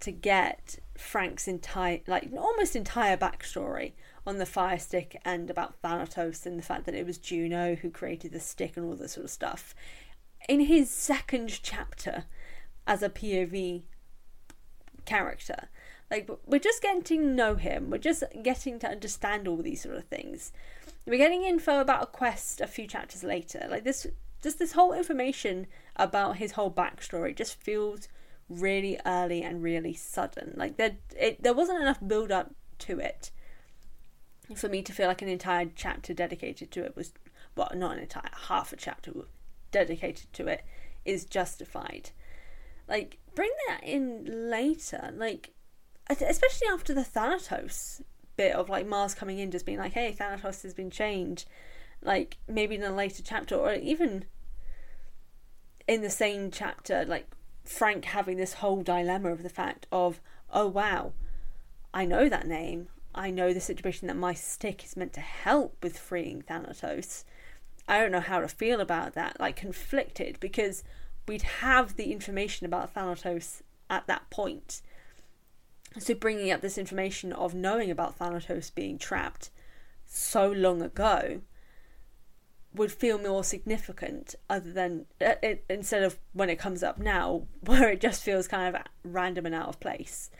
to 0.00 0.10
get 0.10 0.78
Frank's 0.96 1.46
entire, 1.46 2.00
like 2.06 2.30
almost 2.36 2.76
entire 2.76 3.16
backstory 3.16 3.92
on 4.26 4.38
the 4.38 4.46
fire 4.46 4.78
stick 4.78 5.20
and 5.24 5.50
about 5.50 5.76
Thanatos 5.82 6.46
and 6.46 6.58
the 6.58 6.62
fact 6.62 6.86
that 6.86 6.94
it 6.94 7.06
was 7.06 7.18
Juno 7.18 7.74
who 7.76 7.90
created 7.90 8.32
the 8.32 8.40
stick 8.40 8.76
and 8.76 8.86
all 8.86 8.94
this 8.94 9.12
sort 9.12 9.24
of 9.24 9.30
stuff 9.30 9.74
in 10.48 10.60
his 10.60 10.90
second 10.90 11.60
chapter 11.62 12.24
as 12.86 13.02
a 13.02 13.08
POV 13.08 13.82
character. 15.04 15.68
Like 16.10 16.30
we're 16.46 16.60
just 16.60 16.82
getting 16.82 17.02
to 17.02 17.18
know 17.18 17.56
him. 17.56 17.90
We're 17.90 17.98
just 17.98 18.22
getting 18.42 18.78
to 18.80 18.88
understand 18.88 19.48
all 19.48 19.56
these 19.56 19.82
sort 19.82 19.96
of 19.96 20.04
things. 20.04 20.52
We're 21.04 21.18
getting 21.18 21.44
info 21.44 21.80
about 21.80 22.02
a 22.02 22.06
quest 22.06 22.60
a 22.60 22.66
few 22.66 22.86
chapters 22.86 23.24
later. 23.24 23.66
Like 23.68 23.84
this, 23.84 24.06
just 24.42 24.58
this 24.58 24.72
whole 24.72 24.92
information 24.92 25.66
about 25.96 26.36
his 26.36 26.52
whole 26.52 26.70
backstory 26.70 27.34
just 27.34 27.60
feels 27.60 28.08
really 28.48 29.00
early 29.04 29.42
and 29.42 29.62
really 29.62 29.94
sudden. 29.94 30.54
Like 30.56 30.76
there, 30.76 30.96
it, 31.18 31.42
there 31.42 31.54
wasn't 31.54 31.80
enough 31.80 31.98
build 32.06 32.30
up 32.30 32.54
to 32.80 33.00
it 33.00 33.30
for 34.54 34.68
me 34.68 34.82
to 34.82 34.92
feel 34.92 35.08
like 35.08 35.22
an 35.22 35.28
entire 35.28 35.66
chapter 35.74 36.14
dedicated 36.14 36.70
to 36.70 36.84
it 36.84 36.94
was 36.94 37.12
well, 37.56 37.70
not 37.74 37.96
an 37.96 38.02
entire 38.02 38.30
half 38.48 38.72
a 38.72 38.76
chapter 38.76 39.12
dedicated 39.70 40.32
to 40.34 40.46
it 40.46 40.64
is 41.04 41.24
justified. 41.24 42.10
Like, 42.88 43.18
bring 43.34 43.50
that 43.68 43.84
in 43.84 44.50
later. 44.50 45.12
Like, 45.14 45.52
especially 46.08 46.68
after 46.68 46.94
the 46.94 47.04
Thanatos 47.04 48.02
bit 48.36 48.54
of 48.54 48.68
like 48.68 48.86
Mars 48.86 49.14
coming 49.14 49.38
in, 49.38 49.50
just 49.50 49.66
being 49.66 49.78
like, 49.78 49.92
hey, 49.92 50.12
Thanatos 50.12 50.62
has 50.62 50.74
been 50.74 50.90
changed. 50.90 51.48
Like, 52.02 52.36
maybe 52.46 52.74
in 52.74 52.82
a 52.82 52.90
later 52.90 53.22
chapter, 53.22 53.56
or 53.56 53.74
even 53.74 54.26
in 55.88 56.02
the 56.02 56.10
same 56.10 56.50
chapter, 56.50 57.04
like 57.04 57.28
Frank 57.64 58.06
having 58.06 58.36
this 58.36 58.54
whole 58.54 58.82
dilemma 58.82 59.30
of 59.30 59.42
the 59.42 59.48
fact 59.48 59.86
of, 59.90 60.20
oh 60.52 60.66
wow, 60.66 61.12
I 61.92 62.04
know 62.04 62.28
that 62.28 62.46
name. 62.46 62.88
I 63.14 63.30
know 63.30 63.52
the 63.54 63.60
situation 63.60 64.08
that 64.08 64.16
my 64.16 64.34
stick 64.34 64.84
is 64.84 64.96
meant 64.96 65.14
to 65.14 65.20
help 65.20 65.82
with 65.82 65.98
freeing 65.98 66.42
Thanatos. 66.42 67.24
I 67.88 67.98
don't 67.98 68.12
know 68.12 68.20
how 68.20 68.40
to 68.40 68.48
feel 68.48 68.80
about 68.80 69.14
that, 69.14 69.38
like 69.38 69.56
conflicted, 69.56 70.38
because 70.40 70.82
we'd 71.28 71.42
have 71.42 71.96
the 71.96 72.12
information 72.12 72.66
about 72.66 72.92
Thanatos 72.92 73.62
at 73.88 74.06
that 74.06 74.28
point. 74.30 74.82
So 75.98 76.14
bringing 76.14 76.50
up 76.50 76.60
this 76.60 76.78
information 76.78 77.32
of 77.32 77.54
knowing 77.54 77.90
about 77.90 78.16
Thanatos 78.16 78.70
being 78.70 78.98
trapped 78.98 79.50
so 80.04 80.50
long 80.50 80.82
ago 80.82 81.40
would 82.76 82.92
feel 82.92 83.18
more 83.18 83.42
significant 83.42 84.34
other 84.50 84.72
than 84.72 85.06
uh, 85.20 85.34
it, 85.42 85.64
instead 85.68 86.02
of 86.02 86.18
when 86.32 86.50
it 86.50 86.58
comes 86.58 86.82
up 86.82 86.98
now 86.98 87.46
where 87.60 87.90
it 87.90 88.00
just 88.00 88.22
feels 88.22 88.46
kind 88.46 88.74
of 88.74 88.82
random 89.02 89.46
and 89.46 89.54
out 89.54 89.68
of 89.68 89.80
place 89.80 90.30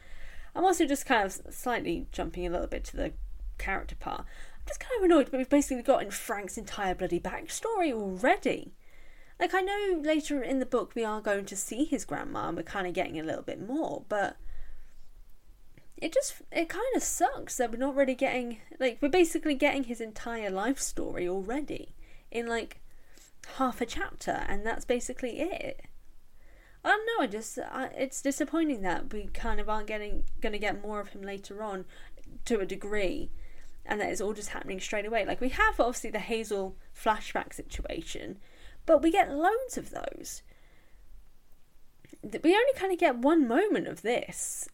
i'm 0.55 0.65
also 0.65 0.87
just 0.87 1.07
kind 1.07 1.25
of 1.25 1.41
slightly 1.51 2.07
jumping 2.13 2.47
a 2.47 2.51
little 2.51 2.67
bit 2.67 2.85
to 2.85 2.97
the 2.97 3.13
character 3.59 3.97
part 3.97 4.25
just 4.67 4.81
kind 4.81 4.99
of 4.99 5.05
annoyed, 5.05 5.31
but 5.31 5.39
we've 5.39 5.49
basically 5.49 5.83
gotten 5.83 6.11
Frank's 6.11 6.59
entire 6.59 6.95
bloody 6.95 7.21
backstory 7.21 7.93
already. 7.93 8.75
Like, 9.39 9.55
I 9.55 9.61
know 9.61 10.01
later 10.03 10.43
in 10.43 10.59
the 10.59 10.67
book 10.67 10.93
we 10.95 11.05
are 11.05 11.21
going 11.21 11.45
to 11.47 11.57
see 11.57 11.85
his 11.85 12.05
grandma 12.05 12.49
and 12.49 12.57
we're 12.57 12.63
kind 12.63 12.87
of 12.87 12.95
getting 12.95 13.21
a 13.21 13.23
little 13.23 13.43
bit 13.43 13.61
more, 13.61 14.05
but 14.09 14.37
it 15.97 16.13
just, 16.13 16.43
it 16.51 16.69
kind 16.69 16.85
of 16.95 17.03
sucks 17.03 17.57
that 17.57 17.71
we're 17.71 17.79
not 17.79 17.95
really 17.95 18.15
getting, 18.15 18.59
like, 18.81 18.99
we're 19.01 19.09
basically 19.09 19.55
getting 19.55 19.85
his 19.85 20.01
entire 20.01 20.51
life 20.51 20.79
story 20.79 21.29
already 21.29 21.95
in, 22.31 22.47
like, 22.47 22.81
half 23.57 23.81
a 23.81 23.87
chapter, 23.87 24.45
and 24.49 24.65
that's 24.67 24.85
basically 24.85 25.41
it. 25.41 25.83
I 26.85 26.91
don't 26.91 27.07
know, 27.07 27.25
I 27.25 27.27
just, 27.27 27.59
I, 27.59 27.87
it's 27.97 28.23
disappointing 28.23 28.83
that 28.83 29.13
we 29.13 29.27
kind 29.33 29.61
of 29.61 29.69
aren't 29.69 29.87
getting, 29.87 30.25
going 30.41 30.53
to 30.53 30.59
get 30.59 30.83
more 30.83 31.01
of 31.01 31.09
him 31.09 31.23
later 31.23 31.63
on 31.63 31.85
to 32.45 32.61
a 32.61 32.67
degree 32.67 33.31
and 33.89 34.01
that 34.01 34.11
it's 34.11 34.21
all 34.21 34.33
just 34.33 34.51
happening 34.51 34.81
straight 34.81 35.07
away. 35.07 35.25
Like 35.25 35.41
we 35.41 35.51
have 35.51 35.79
obviously 35.79 36.11
the 36.11 36.19
Hazel 36.19 36.77
flashback 36.95 37.53
situation, 37.53 38.39
but 38.85 39.03
we 39.03 39.11
get 39.11 39.31
loads 39.31 39.77
of 39.77 39.91
those. 39.91 40.43
We 42.23 42.55
only 42.55 42.73
kind 42.75 42.93
of 42.93 42.99
get 42.99 43.19
one 43.19 43.47
moment 43.47 43.87
of 43.87 44.03
this, 44.03 44.69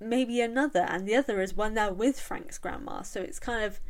maybe 0.00 0.40
another, 0.40 0.86
and 0.88 1.06
the 1.06 1.16
other 1.16 1.40
is 1.40 1.54
when 1.54 1.74
they're 1.74 1.92
with 1.92 2.20
Frank's 2.20 2.58
grandma. 2.58 3.02
So 3.02 3.20
it's 3.20 3.38
kind 3.38 3.64
of 3.64 3.80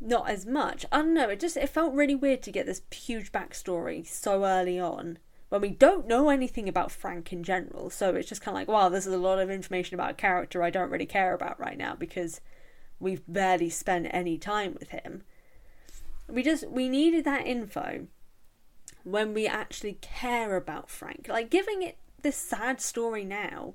not 0.00 0.28
as 0.28 0.46
much. 0.46 0.84
I 0.90 0.98
don't 0.98 1.14
know. 1.14 1.28
It 1.28 1.40
just 1.40 1.56
it 1.56 1.68
felt 1.68 1.94
really 1.94 2.14
weird 2.14 2.42
to 2.42 2.52
get 2.52 2.66
this 2.66 2.82
huge 2.90 3.32
backstory 3.32 4.06
so 4.06 4.44
early 4.44 4.80
on 4.80 5.18
when 5.48 5.60
we 5.60 5.70
don't 5.70 6.08
know 6.08 6.30
anything 6.30 6.68
about 6.68 6.90
Frank 6.90 7.32
in 7.32 7.44
general. 7.44 7.90
So 7.90 8.14
it's 8.14 8.28
just 8.28 8.40
kind 8.40 8.56
of 8.56 8.60
like, 8.60 8.68
wow, 8.68 8.88
this 8.88 9.06
is 9.06 9.12
a 9.12 9.18
lot 9.18 9.38
of 9.38 9.50
information 9.50 9.94
about 9.94 10.12
a 10.12 10.14
character 10.14 10.62
I 10.62 10.70
don't 10.70 10.90
really 10.90 11.06
care 11.06 11.34
about 11.34 11.60
right 11.60 11.76
now 11.76 11.94
because 11.94 12.40
we've 13.02 13.22
barely 13.26 13.68
spent 13.68 14.06
any 14.10 14.38
time 14.38 14.76
with 14.78 14.90
him. 14.90 15.22
We 16.28 16.42
just 16.42 16.68
we 16.68 16.88
needed 16.88 17.24
that 17.24 17.46
info 17.46 18.06
when 19.04 19.34
we 19.34 19.46
actually 19.46 19.98
care 20.00 20.56
about 20.56 20.88
Frank. 20.88 21.26
Like 21.28 21.50
giving 21.50 21.82
it 21.82 21.98
this 22.22 22.36
sad 22.36 22.80
story 22.80 23.24
now 23.24 23.74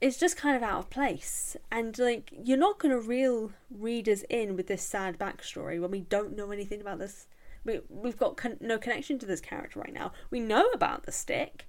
is 0.00 0.18
just 0.18 0.36
kind 0.36 0.56
of 0.56 0.62
out 0.62 0.80
of 0.80 0.90
place. 0.90 1.56
And 1.70 1.96
like 1.98 2.32
you're 2.32 2.58
not 2.58 2.78
going 2.78 2.92
to 2.92 3.00
reel 3.00 3.52
readers 3.70 4.24
in 4.28 4.56
with 4.56 4.66
this 4.66 4.82
sad 4.82 5.18
backstory 5.18 5.80
when 5.80 5.92
we 5.92 6.00
don't 6.00 6.36
know 6.36 6.50
anything 6.50 6.80
about 6.80 6.98
this. 6.98 7.28
We 7.64 7.80
we've 7.88 8.18
got 8.18 8.36
con- 8.36 8.58
no 8.60 8.78
connection 8.78 9.18
to 9.20 9.26
this 9.26 9.40
character 9.40 9.78
right 9.78 9.92
now. 9.92 10.12
We 10.30 10.40
know 10.40 10.66
about 10.74 11.04
the 11.04 11.12
stick. 11.12 11.68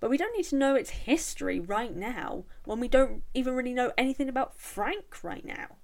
But 0.00 0.10
we 0.10 0.16
don't 0.16 0.36
need 0.36 0.46
to 0.46 0.56
know 0.56 0.74
its 0.74 0.90
history 0.90 1.58
right 1.58 1.94
now 1.94 2.44
when 2.64 2.80
we 2.80 2.88
don't 2.88 3.22
even 3.34 3.54
really 3.54 3.74
know 3.74 3.92
anything 3.98 4.28
about 4.28 4.56
Frank 4.56 5.22
right 5.24 5.44
now. 5.44 5.76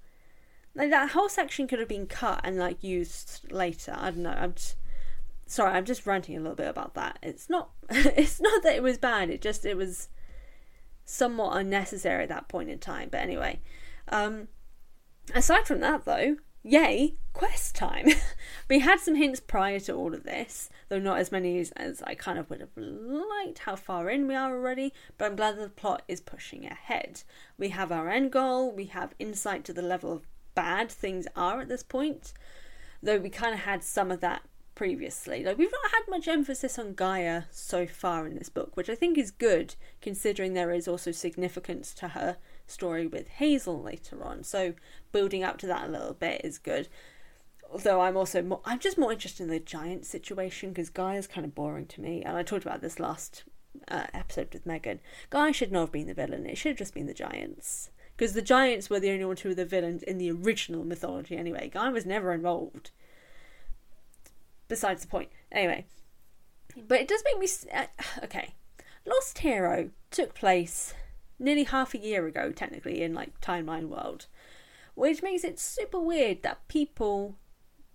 Like 0.75 0.91
that 0.91 1.11
whole 1.11 1.29
section 1.29 1.67
could 1.67 1.79
have 1.79 1.89
been 1.89 2.07
cut 2.07 2.41
and 2.45 2.57
like 2.57 2.83
used 2.83 3.51
later. 3.51 3.95
I 3.97 4.11
don't 4.11 4.23
know. 4.23 4.31
I'm 4.31 4.55
just 4.55 4.77
sorry. 5.47 5.73
I'm 5.73 5.85
just 5.85 6.07
ranting 6.07 6.37
a 6.37 6.41
little 6.41 6.57
bit 6.57 6.69
about 6.69 6.95
that. 6.95 7.19
It's 7.23 7.49
not. 7.51 7.71
it's 7.91 8.41
not 8.41 8.63
that 8.63 8.77
it 8.77 8.83
was 8.83 8.99
bad. 8.99 9.31
It 9.31 9.41
just 9.41 9.65
it 9.65 9.77
was. 9.77 10.09
somewhat 11.05 11.57
unnecessary 11.59 12.23
at 12.23 12.29
that 12.31 12.49
point 12.49 12.71
in 12.71 12.79
time. 12.79 13.09
But 13.11 13.21
anyway, 13.21 13.61
um, 14.09 14.49
aside 15.35 15.67
from 15.67 15.81
that, 15.81 16.05
though, 16.07 16.37
yay, 16.65 17.15
quest 17.35 17.75
time. 17.75 18.09
we 18.69 18.81
had 18.81 18.99
some 18.99 19.15
hints 19.15 19.39
prior 19.39 19.79
to 19.81 19.93
all 19.93 20.15
of 20.15 20.25
this, 20.25 20.71
though 20.89 20.99
not 20.99 21.19
as 21.19 21.31
many 21.31 21.61
as, 21.61 21.71
as 21.73 22.03
I 22.03 22.15
kind 22.15 22.39
of 22.39 22.49
would 22.51 22.61
have 22.61 22.77
liked 22.77 23.61
how 23.61 23.77
far 23.77 24.09
in 24.11 24.27
we 24.27 24.35
are 24.35 24.53
already, 24.53 24.93
but 25.19 25.27
I'm 25.27 25.37
glad 25.37 25.59
that 25.59 25.63
the 25.63 25.69
plot 25.69 26.03
is 26.09 26.21
pushing 26.21 26.65
ahead. 26.65 27.23
We 27.59 27.69
have 27.69 27.93
our 27.93 28.09
end 28.09 28.33
goal, 28.33 28.73
we 28.73 28.87
have 28.87 29.15
insight 29.19 29.65
to 29.65 29.73
the 29.73 29.83
level 29.83 30.11
of 30.11 30.27
bad 30.55 30.91
things 30.91 31.27
are 31.37 31.61
at 31.61 31.69
this 31.69 31.83
point, 31.83 32.33
though 33.03 33.19
we 33.19 33.29
kind 33.29 33.55
of 33.55 33.61
had 33.61 33.85
some 33.85 34.11
of 34.11 34.21
that 34.21 34.43
previously. 34.75 35.45
Like 35.45 35.59
we've 35.59 35.71
not 35.71 35.91
had 35.93 36.09
much 36.09 36.27
emphasis 36.27 36.79
on 36.79 36.95
Gaia 36.95 37.43
so 37.51 37.87
far 37.87 38.27
in 38.27 38.37
this 38.37 38.49
book, 38.49 38.77
which 38.77 38.89
I 38.89 38.95
think 38.95 39.19
is 39.19 39.31
good 39.31 39.75
considering 40.01 40.55
there 40.55 40.73
is 40.73 40.89
also 40.89 41.13
significance 41.13 41.93
to 41.95 42.09
her 42.09 42.39
story 42.67 43.07
with 43.07 43.29
Hazel 43.29 43.83
later 43.83 44.23
on. 44.23 44.43
So 44.43 44.75
building 45.13 45.45
up 45.45 45.59
to 45.59 45.67
that 45.67 45.89
a 45.89 45.91
little 45.91 46.15
bit 46.15 46.41
is 46.45 46.59
good. 46.59 46.89
Although 47.71 48.01
I'm 48.01 48.17
also 48.17 48.43
more, 48.43 48.61
I'm 48.65 48.79
just 48.79 48.99
more 48.99 49.13
interested 49.13 49.43
in 49.43 49.49
the 49.49 49.59
giant 49.59 50.07
situation 50.07 50.71
because 50.71 50.91
Gaia 50.91 51.19
is 51.19 51.27
kind 51.27 51.45
of 51.45 51.55
boring 51.55 51.87
to 51.87 52.01
me, 52.01 52.23
and 52.23 52.37
I 52.37 52.43
talked 52.43 52.65
about 52.65 52.83
this 52.83 53.01
last 53.01 53.45
uh, 53.89 54.07
episode 54.13 54.53
with 54.53 54.67
Megan. 54.67 55.01
Gaia 55.31 55.53
should 55.53 55.73
not 55.73 55.81
have 55.81 55.93
been 55.93 56.07
the 56.07 56.15
villain; 56.15 56.47
it 56.47 56.57
should 56.57 56.71
have 56.71 56.79
just 56.79 56.95
been 56.95 57.07
the 57.07 57.15
giants 57.15 57.91
because 58.17 58.33
the 58.35 58.43
giants 58.43 58.89
were 58.89 59.01
the 59.01 59.11
only 59.11 59.25
ones 59.25 59.41
who 59.41 59.49
were 59.49 59.55
the 59.55 59.65
villains 59.65 60.03
in 60.03 60.19
the 60.19 60.31
original 60.31 60.85
mythology. 60.85 61.37
Anyway, 61.37 61.71
Gaia 61.73 61.91
was 61.91 62.07
never 62.07 62.33
involved. 62.33 62.91
Besides 64.69 65.03
the 65.03 65.09
point. 65.09 65.31
Anyway, 65.51 65.87
but 66.77 67.01
it 67.01 67.09
does 67.09 67.23
make 67.25 67.39
me 67.39 67.49
uh, 67.73 67.87
okay. 68.23 68.55
Lost 69.07 69.39
Hero 69.39 69.91
took 70.11 70.35
place 70.35 70.95
nearly 71.39 71.65
half 71.65 71.95
a 71.95 71.99
year 71.99 72.27
ago, 72.27 72.53
technically, 72.53 73.03
in 73.03 73.15
like 73.15 73.41
timeline 73.41 73.89
world, 73.89 74.27
which 74.95 75.23
makes 75.23 75.45
it 75.45 75.59
super 75.59 76.01
weird 76.01 76.43
that 76.43 76.67
people, 76.69 77.37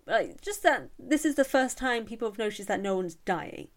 like, 0.05 0.41
just 0.41 0.63
that 0.63 0.89
this 0.97 1.25
is 1.25 1.35
the 1.35 1.43
first 1.43 1.77
time 1.77 2.05
people 2.05 2.29
have 2.29 2.37
noticed 2.37 2.67
that 2.67 2.81
no 2.81 2.95
one's 2.95 3.15
dying. 3.15 3.69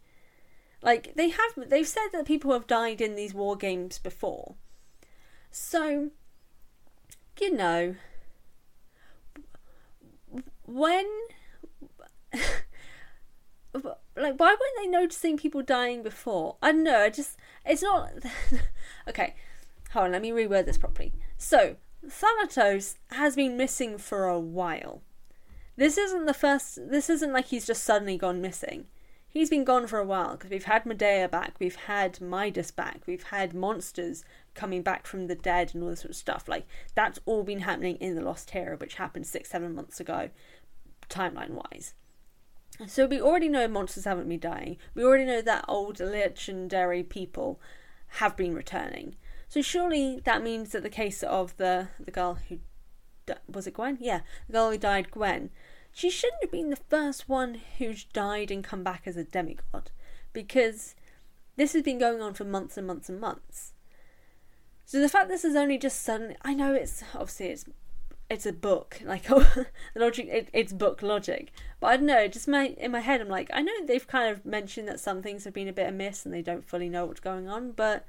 Like 0.83 1.14
they 1.14 1.28
have, 1.28 1.69
they've 1.69 1.87
said 1.87 2.09
that 2.12 2.26
people 2.26 2.52
have 2.52 2.66
died 2.66 3.00
in 3.00 3.14
these 3.14 3.35
war 3.35 3.57
games 3.57 3.99
before, 3.99 4.57
so 5.50 6.11
you 7.40 7.54
know 7.54 7.95
when. 10.66 11.07
like 14.16 14.38
why 14.38 14.49
weren't 14.49 14.76
they 14.78 14.87
noticing 14.87 15.37
people 15.37 15.62
dying 15.62 16.02
before 16.02 16.57
i 16.62 16.71
don't 16.71 16.83
know 16.83 17.00
i 17.00 17.09
just 17.09 17.38
it's 17.64 17.83
not 17.83 18.11
okay 19.09 19.35
Hold 19.92 20.06
on, 20.06 20.12
let 20.12 20.22
me 20.22 20.30
reword 20.30 20.66
this 20.66 20.78
properly. 20.78 21.12
So, 21.37 21.76
Thanatos 22.08 22.96
has 23.11 23.37
been 23.37 23.56
missing 23.56 23.99
for 23.99 24.26
a 24.26 24.40
while. 24.40 25.02
This 25.76 25.96
isn't 25.99 26.26
the 26.26 26.34
first. 26.34 26.78
This 26.90 27.08
isn't 27.08 27.32
like 27.32 27.46
he's 27.46 27.66
just 27.66 27.84
suddenly 27.84 28.16
gone 28.16 28.40
missing. 28.40 28.87
He's 29.28 29.49
been 29.49 29.64
gone 29.64 29.87
for 29.87 29.99
a 29.99 30.04
while 30.04 30.32
because 30.32 30.50
we've 30.50 30.64
had 30.64 30.84
Medea 30.84 31.26
back, 31.26 31.54
we've 31.58 31.76
had 31.76 32.20
Midas 32.20 32.70
back, 32.70 33.00
we've 33.06 33.22
had 33.22 33.54
monsters 33.54 34.25
coming 34.54 34.82
back 34.82 35.06
from 35.06 35.26
the 35.26 35.34
dead 35.34 35.70
and 35.72 35.82
all 35.82 35.88
this 35.88 36.00
sort 36.00 36.11
of 36.11 36.16
stuff. 36.16 36.49
Like 36.49 36.66
that's 36.94 37.18
all 37.25 37.42
been 37.42 37.61
happening 37.61 37.96
in 37.96 38.14
the 38.14 38.20
Lost 38.20 38.50
Hero, 38.50 38.76
which 38.76 38.96
happened 38.96 39.26
six, 39.26 39.49
seven 39.49 39.75
months 39.75 40.00
ago, 40.00 40.28
timeline 41.08 41.50
wise. 41.50 41.94
So 42.87 43.06
we 43.06 43.22
already 43.22 43.49
know 43.49 43.68
monsters 43.68 44.04
haven't 44.04 44.28
been 44.28 44.40
dying. 44.40 44.76
We 44.94 45.02
already 45.02 45.25
know 45.25 45.40
that 45.40 45.64
old 45.66 46.00
legendary 46.00 47.02
people 47.02 47.58
have 48.18 48.37
been 48.37 48.54
returning. 48.54 49.16
So 49.52 49.61
surely 49.61 50.18
that 50.25 50.42
means 50.42 50.73
that 50.73 50.82
the 50.82 50.88
case 50.88 51.23
of 51.23 51.54
the 51.59 51.88
the 52.00 52.11
girl 52.11 52.38
who 52.49 52.61
was 53.47 53.66
it 53.66 53.75
Gwen? 53.75 53.99
Yeah, 54.00 54.21
the 54.47 54.54
girl 54.54 54.71
who 54.71 54.78
died, 54.78 55.11
Gwen. 55.11 55.50
She 55.92 56.09
shouldn't 56.09 56.42
have 56.42 56.50
been 56.50 56.71
the 56.71 56.76
first 56.88 57.28
one 57.28 57.61
who's 57.76 58.04
died 58.04 58.50
and 58.50 58.64
come 58.64 58.82
back 58.82 59.02
as 59.04 59.18
a 59.18 59.25
demigod, 59.25 59.90
because 60.32 60.94
this 61.56 61.75
has 61.75 61.82
been 61.82 61.99
going 61.99 62.23
on 62.23 62.32
for 62.32 62.44
months 62.44 62.78
and 62.78 62.87
months 62.87 63.10
and 63.10 63.21
months. 63.21 63.75
So 64.86 65.02
the 65.02 65.08
fact 65.10 65.28
this 65.28 65.45
is 65.45 65.54
only 65.54 65.76
just 65.76 66.00
suddenly, 66.00 66.36
I 66.41 66.54
know 66.54 66.73
it's 66.73 67.04
obviously 67.12 67.49
it's 67.49 67.67
it's 68.30 68.47
a 68.47 68.54
book 68.54 69.02
like 69.04 69.25
the 69.25 69.67
logic 69.97 70.28
it, 70.28 70.49
it's 70.54 70.73
book 70.73 71.02
logic 71.02 71.52
but 71.80 71.88
i 71.88 71.97
don't 71.99 72.06
know 72.06 72.26
just 72.26 72.49
my 72.49 72.69
in 72.78 72.91
my 72.91 73.00
head 73.00 73.21
i'm 73.21 73.28
like 73.28 73.50
i 73.52 73.60
know 73.60 73.84
they've 73.84 74.06
kind 74.06 74.32
of 74.32 74.47
mentioned 74.47 74.88
that 74.88 74.99
some 74.99 75.21
things 75.21 75.45
have 75.45 75.52
been 75.52 75.69
a 75.69 75.73
bit 75.73 75.86
amiss 75.86 76.25
and 76.25 76.32
they 76.32 76.41
don't 76.41 76.65
fully 76.65 76.88
know 76.88 77.04
what's 77.04 77.21
going 77.21 77.47
on 77.47 77.73
but 77.73 78.06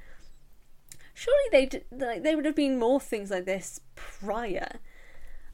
surely 1.13 1.49
they 1.51 1.83
like 1.91 2.23
they 2.23 2.35
would 2.35 2.45
have 2.45 2.55
been 2.55 2.79
more 2.79 2.99
things 2.99 3.31
like 3.31 3.45
this 3.45 3.79
prior. 3.95 4.79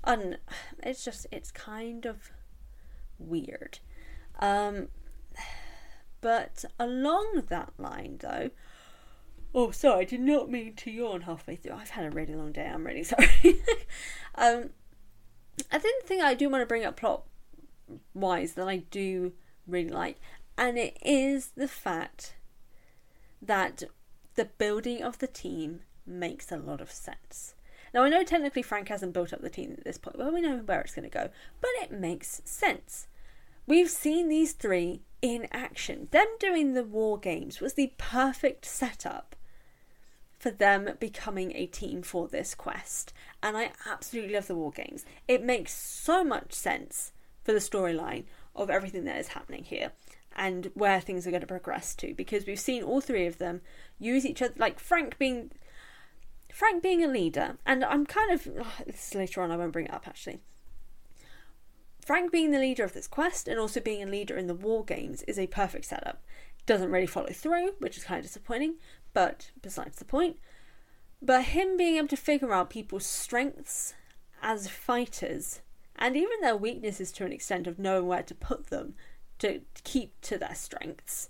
And 0.03 0.37
it's 0.81 1.03
just 1.03 1.27
it's 1.31 1.51
kind 1.51 2.05
of 2.05 2.31
weird. 3.17 3.79
Um 4.39 4.87
but 6.21 6.65
along 6.79 7.43
that 7.47 7.71
line 7.77 8.17
though 8.19 8.49
oh 9.55 9.71
sorry 9.71 10.01
i 10.01 10.03
did 10.03 10.19
not 10.19 10.51
mean 10.51 10.73
to 10.75 10.91
yawn 10.91 11.21
halfway 11.21 11.55
through. 11.55 11.73
I've 11.73 11.89
had 11.89 12.05
a 12.05 12.11
really 12.11 12.35
long 12.35 12.51
day. 12.51 12.65
I'm 12.65 12.85
really 12.85 13.03
sorry. 13.03 13.61
Um 14.35 14.71
i 15.71 15.77
think 15.77 16.01
the 16.01 16.07
thing 16.07 16.21
i 16.21 16.33
do 16.33 16.49
want 16.49 16.61
to 16.61 16.65
bring 16.65 16.85
up 16.85 16.95
plot 16.95 17.23
wise 18.13 18.53
that 18.53 18.67
i 18.67 18.77
do 18.77 19.33
really 19.67 19.89
like 19.89 20.17
and 20.57 20.77
it 20.77 20.97
is 21.01 21.51
the 21.55 21.67
fact 21.67 22.35
that 23.41 23.83
the 24.39 24.45
building 24.45 25.03
of 25.03 25.19
the 25.19 25.27
team 25.27 25.81
makes 26.07 26.49
a 26.49 26.55
lot 26.55 26.79
of 26.79 26.89
sense. 26.89 27.55
Now, 27.93 28.03
I 28.03 28.09
know 28.09 28.23
technically 28.23 28.61
Frank 28.61 28.87
hasn't 28.87 29.11
built 29.11 29.33
up 29.33 29.41
the 29.41 29.49
team 29.49 29.75
at 29.77 29.83
this 29.83 29.97
point, 29.97 30.17
but 30.17 30.33
we 30.33 30.39
know 30.39 30.59
where 30.59 30.79
it's 30.79 30.95
going 30.95 31.09
to 31.09 31.13
go. 31.13 31.29
But 31.59 31.71
it 31.81 31.91
makes 31.91 32.41
sense. 32.45 33.09
We've 33.67 33.89
seen 33.89 34.29
these 34.29 34.53
three 34.53 35.01
in 35.21 35.49
action. 35.51 36.07
Them 36.11 36.25
doing 36.39 36.73
the 36.73 36.85
war 36.85 37.19
games 37.19 37.59
was 37.59 37.73
the 37.73 37.91
perfect 37.97 38.63
setup 38.63 39.35
for 40.39 40.51
them 40.51 40.91
becoming 41.01 41.51
a 41.53 41.65
team 41.65 42.01
for 42.01 42.29
this 42.29 42.55
quest. 42.55 43.11
And 43.43 43.57
I 43.57 43.71
absolutely 43.85 44.35
love 44.35 44.47
the 44.47 44.55
war 44.55 44.71
games. 44.71 45.03
It 45.27 45.43
makes 45.43 45.73
so 45.73 46.23
much 46.23 46.53
sense 46.53 47.11
for 47.43 47.51
the 47.51 47.59
storyline 47.59 48.23
of 48.55 48.69
everything 48.69 49.03
that 49.03 49.19
is 49.19 49.27
happening 49.27 49.65
here 49.65 49.91
and 50.35 50.71
where 50.73 50.99
things 50.99 51.25
are 51.25 51.31
going 51.31 51.41
to 51.41 51.47
progress 51.47 51.95
to 51.95 52.13
because 52.13 52.45
we've 52.45 52.59
seen 52.59 52.83
all 52.83 53.01
three 53.01 53.25
of 53.25 53.37
them 53.37 53.61
use 53.99 54.25
each 54.25 54.41
other 54.41 54.53
like 54.57 54.79
Frank 54.79 55.17
being 55.17 55.51
Frank 56.53 56.81
being 56.81 57.03
a 57.03 57.07
leader 57.07 57.57
and 57.65 57.83
I'm 57.83 58.05
kind 58.05 58.31
of 58.31 58.47
oh, 58.59 58.83
this 58.85 59.09
is 59.09 59.15
later 59.15 59.41
on 59.41 59.51
I 59.51 59.57
won't 59.57 59.73
bring 59.73 59.85
it 59.85 59.93
up 59.93 60.07
actually. 60.07 60.39
Frank 61.99 62.31
being 62.31 62.51
the 62.51 62.59
leader 62.59 62.83
of 62.83 62.93
this 62.93 63.07
quest 63.07 63.47
and 63.47 63.59
also 63.59 63.79
being 63.79 64.01
a 64.01 64.07
leader 64.07 64.35
in 64.37 64.47
the 64.47 64.55
war 64.55 64.83
games 64.83 65.21
is 65.23 65.37
a 65.37 65.47
perfect 65.47 65.85
setup. 65.85 66.23
Doesn't 66.65 66.91
really 66.91 67.07
follow 67.07 67.31
through 67.31 67.73
which 67.79 67.97
is 67.97 68.03
kind 68.03 68.19
of 68.19 68.25
disappointing 68.25 68.75
but 69.13 69.51
besides 69.61 69.97
the 69.97 70.05
point. 70.05 70.37
But 71.21 71.45
him 71.45 71.75
being 71.75 71.97
able 71.97 72.07
to 72.09 72.17
figure 72.17 72.53
out 72.53 72.69
people's 72.69 73.05
strengths 73.05 73.93
as 74.41 74.69
fighters 74.69 75.61
and 75.97 76.15
even 76.15 76.39
their 76.41 76.55
weaknesses 76.55 77.11
to 77.11 77.25
an 77.25 77.33
extent 77.33 77.67
of 77.67 77.77
knowing 77.77 78.07
where 78.07 78.23
to 78.23 78.33
put 78.33 78.67
them 78.67 78.93
to 79.39 79.61
keep 79.83 80.19
to 80.21 80.37
their 80.37 80.55
strengths. 80.55 81.29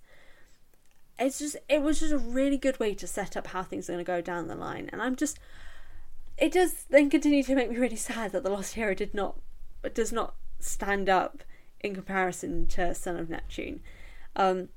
It's 1.18 1.40
just 1.40 1.58
it 1.68 1.82
was 1.82 2.00
just 2.00 2.14
a 2.14 2.18
really 2.18 2.58
good 2.58 2.80
way 2.80 2.94
to 2.96 3.08
set 3.08 3.36
up 3.36 3.48
how 3.48 3.64
things 3.64 3.90
are 3.90 3.94
going 3.94 4.06
to 4.06 4.12
go 4.12 4.22
down 4.22 4.48
the 4.48 4.56
line, 4.56 4.90
and 4.92 5.02
I'm 5.02 5.16
just 5.16 5.40
it 6.38 6.54
does 6.54 6.86
then 6.90 7.10
continue 7.10 7.44
to 7.44 7.56
make 7.56 7.70
me 7.70 7.78
really 7.78 7.96
sad 7.96 8.32
that 8.32 8.44
the 8.44 8.50
Lost 8.50 8.76
Hero 8.76 8.94
did 8.94 9.14
not 9.14 9.40
does 9.94 10.12
not 10.12 10.36
stand 10.60 11.10
up 11.10 11.44
in 11.82 11.94
comparison 11.94 12.68
to 12.68 12.94
Son 12.94 13.18
of 13.18 13.30
Neptune. 13.30 13.82
Um, 14.36 14.70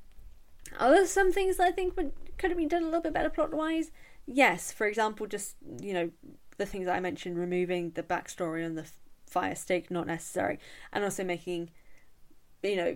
are 0.79 0.91
there 0.91 1.05
some 1.05 1.31
things 1.31 1.57
that 1.57 1.67
I 1.67 1.71
think 1.71 1.95
would, 1.95 2.11
could 2.37 2.49
have 2.49 2.57
been 2.57 2.67
done 2.67 2.83
a 2.83 2.85
little 2.85 3.01
bit 3.01 3.13
better 3.13 3.29
plot 3.29 3.53
wise? 3.53 3.91
Yes, 4.25 4.71
for 4.71 4.87
example, 4.87 5.27
just 5.27 5.55
you 5.81 5.93
know 5.93 6.11
the 6.57 6.65
things 6.65 6.87
I 6.87 6.99
mentioned, 6.99 7.37
removing 7.37 7.91
the 7.91 8.03
backstory 8.03 8.65
on 8.65 8.75
the 8.75 8.85
fire 9.25 9.55
stake, 9.55 9.89
not 9.91 10.07
necessary, 10.07 10.59
and 10.91 11.03
also 11.03 11.23
making 11.23 11.71
you 12.61 12.75
know 12.75 12.95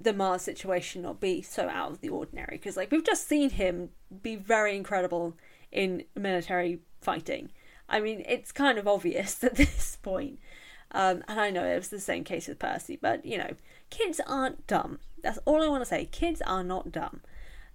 the 0.00 0.12
Mars 0.12 0.42
situation 0.42 1.02
not 1.02 1.20
be 1.20 1.42
so 1.42 1.68
out 1.68 1.90
of 1.90 2.00
the 2.00 2.08
ordinary 2.08 2.56
because 2.56 2.76
like 2.76 2.90
we've 2.90 3.04
just 3.04 3.26
seen 3.26 3.50
him 3.50 3.90
be 4.22 4.36
very 4.36 4.76
incredible 4.76 5.36
in 5.72 6.04
military 6.14 6.80
fighting. 7.00 7.50
I 7.88 8.00
mean, 8.00 8.22
it's 8.26 8.52
kind 8.52 8.78
of 8.78 8.86
obvious 8.86 9.42
at 9.44 9.56
this 9.56 9.96
point. 10.02 10.38
Um, 10.90 11.22
and 11.28 11.38
I 11.40 11.50
know 11.50 11.64
it 11.64 11.76
was 11.76 11.88
the 11.88 12.00
same 12.00 12.24
case 12.24 12.48
with 12.48 12.58
Percy, 12.58 12.98
but 13.00 13.24
you 13.24 13.38
know, 13.38 13.54
kids 13.90 14.20
aren't 14.26 14.66
dumb. 14.66 15.00
That's 15.22 15.38
all 15.44 15.62
I 15.62 15.68
want 15.68 15.82
to 15.82 15.86
say. 15.88 16.06
Kids 16.06 16.40
are 16.42 16.64
not 16.64 16.92
dumb. 16.92 17.20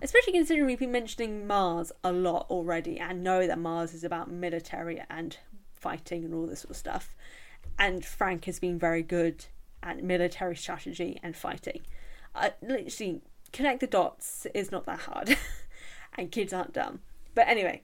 Especially 0.02 0.34
considering 0.34 0.66
we've 0.66 0.80
been 0.80 0.92
mentioning 0.92 1.48
Mars 1.48 1.92
a 2.04 2.12
lot 2.12 2.48
already 2.50 3.00
and 3.00 3.24
know 3.24 3.48
that 3.48 3.60
Mars 3.60 3.94
is 3.94 4.04
about 4.04 4.30
military 4.30 5.02
and 5.10 5.38
fighting 5.72 6.26
and 6.26 6.34
all 6.34 6.46
this 6.46 6.62
sort 6.62 6.72
of 6.72 6.78
stuff. 6.78 7.16
And 7.80 8.04
Frank 8.04 8.46
has 8.46 8.60
been 8.60 8.78
very 8.78 9.04
good 9.04 9.46
at 9.82 10.04
military 10.04 10.56
strategy 10.56 11.20
and 11.24 11.36
fighting. 11.36 11.82
Literally 12.62 13.22
connect 13.52 13.80
the 13.80 13.88
dots 13.88 14.48
is 14.54 14.72
not 14.72 14.86
that 14.86 15.02
hard, 15.02 15.38
and 16.18 16.32
kids 16.32 16.54
aren't 16.54 16.74
dumb. 16.74 17.00
But 17.36 17.48
anyway, 17.48 17.84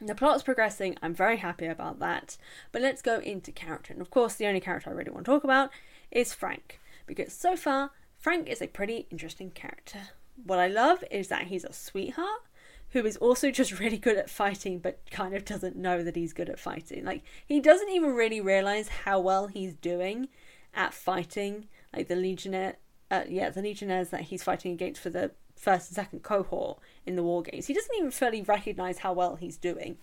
The 0.00 0.14
plot's 0.14 0.42
progressing, 0.42 0.96
I'm 1.02 1.14
very 1.14 1.36
happy 1.38 1.66
about 1.66 1.98
that. 2.00 2.36
But 2.72 2.82
let's 2.82 3.00
go 3.00 3.20
into 3.20 3.52
character. 3.52 3.92
And 3.92 4.02
of 4.02 4.10
course, 4.10 4.34
the 4.34 4.46
only 4.46 4.60
character 4.60 4.90
I 4.90 4.92
really 4.92 5.10
want 5.10 5.24
to 5.24 5.30
talk 5.30 5.44
about 5.44 5.70
is 6.10 6.34
Frank. 6.34 6.80
Because 7.06 7.32
so 7.32 7.56
far, 7.56 7.90
Frank 8.18 8.48
is 8.48 8.60
a 8.60 8.66
pretty 8.66 9.06
interesting 9.10 9.50
character. 9.50 10.00
What 10.44 10.58
I 10.58 10.66
love 10.66 11.04
is 11.10 11.28
that 11.28 11.46
he's 11.46 11.64
a 11.64 11.72
sweetheart 11.72 12.42
who 12.90 13.04
is 13.04 13.16
also 13.18 13.50
just 13.50 13.78
really 13.80 13.98
good 13.98 14.16
at 14.16 14.30
fighting 14.30 14.78
but 14.78 15.00
kind 15.10 15.34
of 15.34 15.44
doesn't 15.44 15.76
know 15.76 16.02
that 16.02 16.16
he's 16.16 16.32
good 16.32 16.48
at 16.48 16.58
fighting. 16.58 17.04
Like, 17.04 17.22
he 17.46 17.60
doesn't 17.60 17.90
even 17.90 18.14
really 18.14 18.40
realize 18.40 18.88
how 18.88 19.20
well 19.20 19.46
he's 19.46 19.74
doing 19.74 20.28
at 20.74 20.94
fighting. 20.94 21.66
Like, 21.94 22.08
the 22.08 22.16
Legionnaire, 22.16 22.76
uh, 23.10 23.24
yeah, 23.28 23.50
the 23.50 23.62
Legionnaires 23.62 24.10
that 24.10 24.22
he's 24.22 24.42
fighting 24.42 24.72
against 24.72 25.00
for 25.00 25.10
the 25.10 25.32
first 25.56 25.88
and 25.88 25.96
second 25.96 26.22
cohort 26.22 26.78
in 27.06 27.16
the 27.16 27.22
war 27.22 27.42
games. 27.42 27.66
He 27.66 27.74
doesn't 27.74 27.94
even 27.96 28.10
fully 28.10 28.42
recognize 28.42 28.98
how 28.98 29.12
well 29.12 29.36
he's 29.36 29.56
doing. 29.56 29.98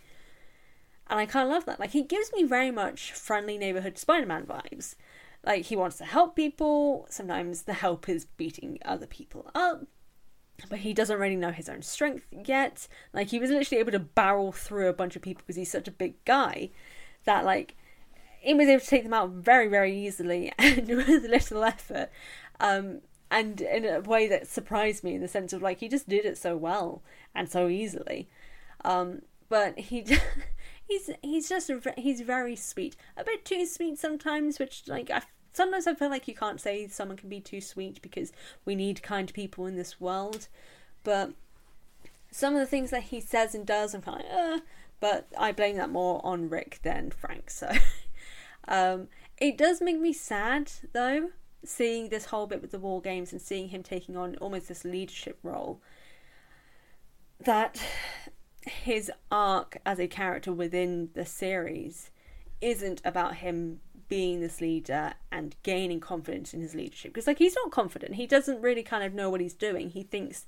And 1.07 1.19
I 1.19 1.25
kind 1.25 1.47
of 1.47 1.53
love 1.53 1.65
that. 1.65 1.79
Like, 1.79 1.91
he 1.91 2.03
gives 2.03 2.31
me 2.33 2.43
very 2.43 2.71
much 2.71 3.11
friendly 3.11 3.57
neighborhood 3.57 3.97
Spider 3.97 4.25
Man 4.25 4.45
vibes. 4.45 4.95
Like, 5.43 5.65
he 5.65 5.75
wants 5.75 5.97
to 5.97 6.05
help 6.05 6.35
people. 6.35 7.05
Sometimes 7.09 7.63
the 7.63 7.73
help 7.73 8.07
is 8.07 8.25
beating 8.25 8.79
other 8.85 9.07
people 9.07 9.49
up. 9.53 9.85
But 10.69 10.79
he 10.79 10.93
doesn't 10.93 11.19
really 11.19 11.35
know 11.35 11.51
his 11.51 11.67
own 11.67 11.81
strength 11.81 12.27
yet. 12.31 12.87
Like, 13.13 13.29
he 13.29 13.39
was 13.39 13.49
literally 13.49 13.81
able 13.81 13.91
to 13.91 13.99
barrel 13.99 14.51
through 14.51 14.87
a 14.87 14.93
bunch 14.93 15.15
of 15.15 15.21
people 15.21 15.43
because 15.45 15.57
he's 15.57 15.71
such 15.71 15.87
a 15.87 15.91
big 15.91 16.23
guy 16.23 16.69
that, 17.25 17.43
like, 17.43 17.75
he 18.39 18.53
was 18.53 18.67
able 18.67 18.79
to 18.79 18.87
take 18.87 19.03
them 19.03 19.13
out 19.13 19.31
very, 19.31 19.67
very 19.67 19.95
easily 19.95 20.53
and 20.59 20.87
with 20.87 21.25
little 21.25 21.63
effort. 21.63 22.09
Um, 22.61 23.01
and 23.31 23.59
in 23.59 23.85
a 23.85 24.01
way 24.01 24.27
that 24.27 24.47
surprised 24.47 25.03
me 25.03 25.15
in 25.15 25.21
the 25.21 25.27
sense 25.27 25.51
of 25.51 25.61
like 25.61 25.79
he 25.79 25.89
just 25.89 26.07
did 26.07 26.25
it 26.25 26.37
so 26.37 26.55
well 26.55 27.01
and 27.33 27.49
so 27.49 27.67
easily. 27.67 28.29
Um, 28.85 29.23
but 29.49 29.79
he 29.79 30.05
he's 30.87 31.09
he's 31.23 31.49
just 31.49 31.71
he's 31.97 32.21
very 32.21 32.55
sweet. 32.55 32.95
A 33.17 33.23
bit 33.23 33.43
too 33.43 33.65
sweet 33.65 33.97
sometimes 33.97 34.59
which 34.59 34.83
like 34.87 35.09
I 35.09 35.23
sometimes 35.53 35.87
I 35.87 35.95
feel 35.95 36.09
like 36.09 36.27
you 36.27 36.35
can't 36.35 36.61
say 36.61 36.87
someone 36.87 37.17
can 37.17 37.29
be 37.29 37.39
too 37.39 37.61
sweet 37.61 38.01
because 38.01 38.31
we 38.63 38.75
need 38.75 39.01
kind 39.01 39.33
people 39.33 39.65
in 39.65 39.75
this 39.75 39.99
world. 39.99 40.47
But 41.03 41.31
some 42.29 42.53
of 42.53 42.59
the 42.59 42.67
things 42.67 42.91
that 42.91 43.03
he 43.03 43.19
says 43.21 43.55
and 43.55 43.65
does 43.65 43.95
I'm 43.95 44.01
kind 44.01 44.21
of 44.21 44.27
uh, 44.27 44.59
but 44.99 45.27
I 45.37 45.51
blame 45.51 45.77
that 45.77 45.89
more 45.89 46.23
on 46.23 46.49
Rick 46.49 46.79
than 46.83 47.09
Frank 47.11 47.49
so. 47.49 47.71
Um, 48.67 49.07
it 49.37 49.57
does 49.57 49.81
make 49.81 49.99
me 49.99 50.13
sad 50.13 50.71
though 50.93 51.31
seeing 51.63 52.09
this 52.09 52.25
whole 52.25 52.47
bit 52.47 52.61
with 52.61 52.71
the 52.71 52.79
war 52.79 53.01
games 53.01 53.31
and 53.31 53.41
seeing 53.41 53.69
him 53.69 53.83
taking 53.83 54.17
on 54.17 54.35
almost 54.37 54.67
this 54.67 54.83
leadership 54.83 55.37
role 55.43 55.81
that 57.39 57.81
his 58.65 59.11
arc 59.31 59.77
as 59.85 59.99
a 59.99 60.07
character 60.07 60.51
within 60.51 61.09
the 61.13 61.25
series 61.25 62.11
isn't 62.61 63.01
about 63.03 63.35
him 63.35 63.79
being 64.07 64.41
this 64.41 64.59
leader 64.61 65.13
and 65.31 65.55
gaining 65.63 65.99
confidence 65.99 66.53
in 66.53 66.61
his 66.61 66.75
leadership. 66.75 67.13
Because 67.13 67.27
like 67.27 67.39
he's 67.39 67.55
not 67.55 67.71
confident. 67.71 68.15
He 68.15 68.27
doesn't 68.27 68.61
really 68.61 68.83
kind 68.83 69.03
of 69.03 69.13
know 69.13 69.29
what 69.29 69.41
he's 69.41 69.53
doing. 69.53 69.89
He 69.89 70.03
thinks 70.03 70.45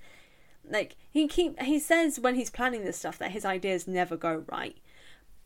like 0.69 0.95
he 1.09 1.27
keep 1.27 1.59
he 1.61 1.79
says 1.79 2.19
when 2.19 2.35
he's 2.35 2.49
planning 2.49 2.85
this 2.85 2.97
stuff 2.97 3.17
that 3.17 3.31
his 3.31 3.45
ideas 3.45 3.87
never 3.87 4.15
go 4.15 4.43
right. 4.51 4.77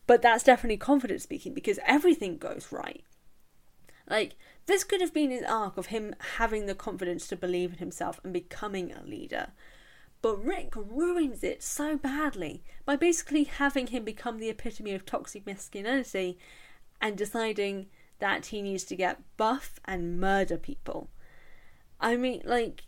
But 0.06 0.22
that's 0.22 0.44
definitely 0.44 0.78
confidence 0.78 1.22
speaking 1.22 1.54
because 1.54 1.78
everything 1.86 2.38
goes 2.38 2.68
right. 2.70 3.04
Like 4.08 4.36
this 4.68 4.84
could 4.84 5.00
have 5.00 5.14
been 5.14 5.32
an 5.32 5.46
arc 5.46 5.78
of 5.78 5.86
him 5.86 6.14
having 6.36 6.66
the 6.66 6.74
confidence 6.74 7.26
to 7.26 7.36
believe 7.36 7.72
in 7.72 7.78
himself 7.78 8.20
and 8.22 8.34
becoming 8.34 8.92
a 8.92 9.02
leader. 9.02 9.48
But 10.20 10.44
Rick 10.44 10.74
ruins 10.76 11.42
it 11.42 11.62
so 11.62 11.96
badly 11.96 12.62
by 12.84 12.94
basically 12.96 13.44
having 13.44 13.86
him 13.86 14.04
become 14.04 14.38
the 14.38 14.50
epitome 14.50 14.92
of 14.92 15.06
toxic 15.06 15.46
masculinity 15.46 16.38
and 17.00 17.16
deciding 17.16 17.86
that 18.18 18.46
he 18.46 18.60
needs 18.60 18.84
to 18.84 18.96
get 18.96 19.22
buff 19.38 19.80
and 19.86 20.20
murder 20.20 20.58
people. 20.58 21.08
I 21.98 22.16
mean, 22.16 22.42
like, 22.44 22.84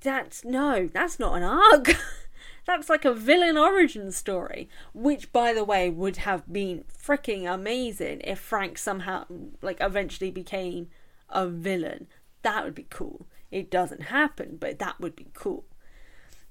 that's 0.00 0.44
no, 0.44 0.88
that's 0.92 1.20
not 1.20 1.36
an 1.36 1.44
arc. 1.44 1.96
that's 2.66 2.88
like 2.88 3.04
a 3.04 3.14
villain 3.14 3.56
origin 3.56 4.10
story, 4.10 4.68
which, 4.92 5.30
by 5.32 5.52
the 5.52 5.64
way, 5.64 5.90
would 5.90 6.16
have 6.16 6.52
been 6.52 6.84
freaking 6.92 7.48
amazing 7.48 8.20
if 8.24 8.40
Frank 8.40 8.78
somehow, 8.78 9.26
like, 9.62 9.76
eventually 9.80 10.32
became 10.32 10.88
a 11.30 11.46
villain. 11.46 12.06
That 12.42 12.64
would 12.64 12.74
be 12.74 12.86
cool. 12.88 13.26
It 13.50 13.70
doesn't 13.70 14.02
happen, 14.02 14.56
but 14.58 14.78
that 14.78 15.00
would 15.00 15.16
be 15.16 15.28
cool. 15.34 15.64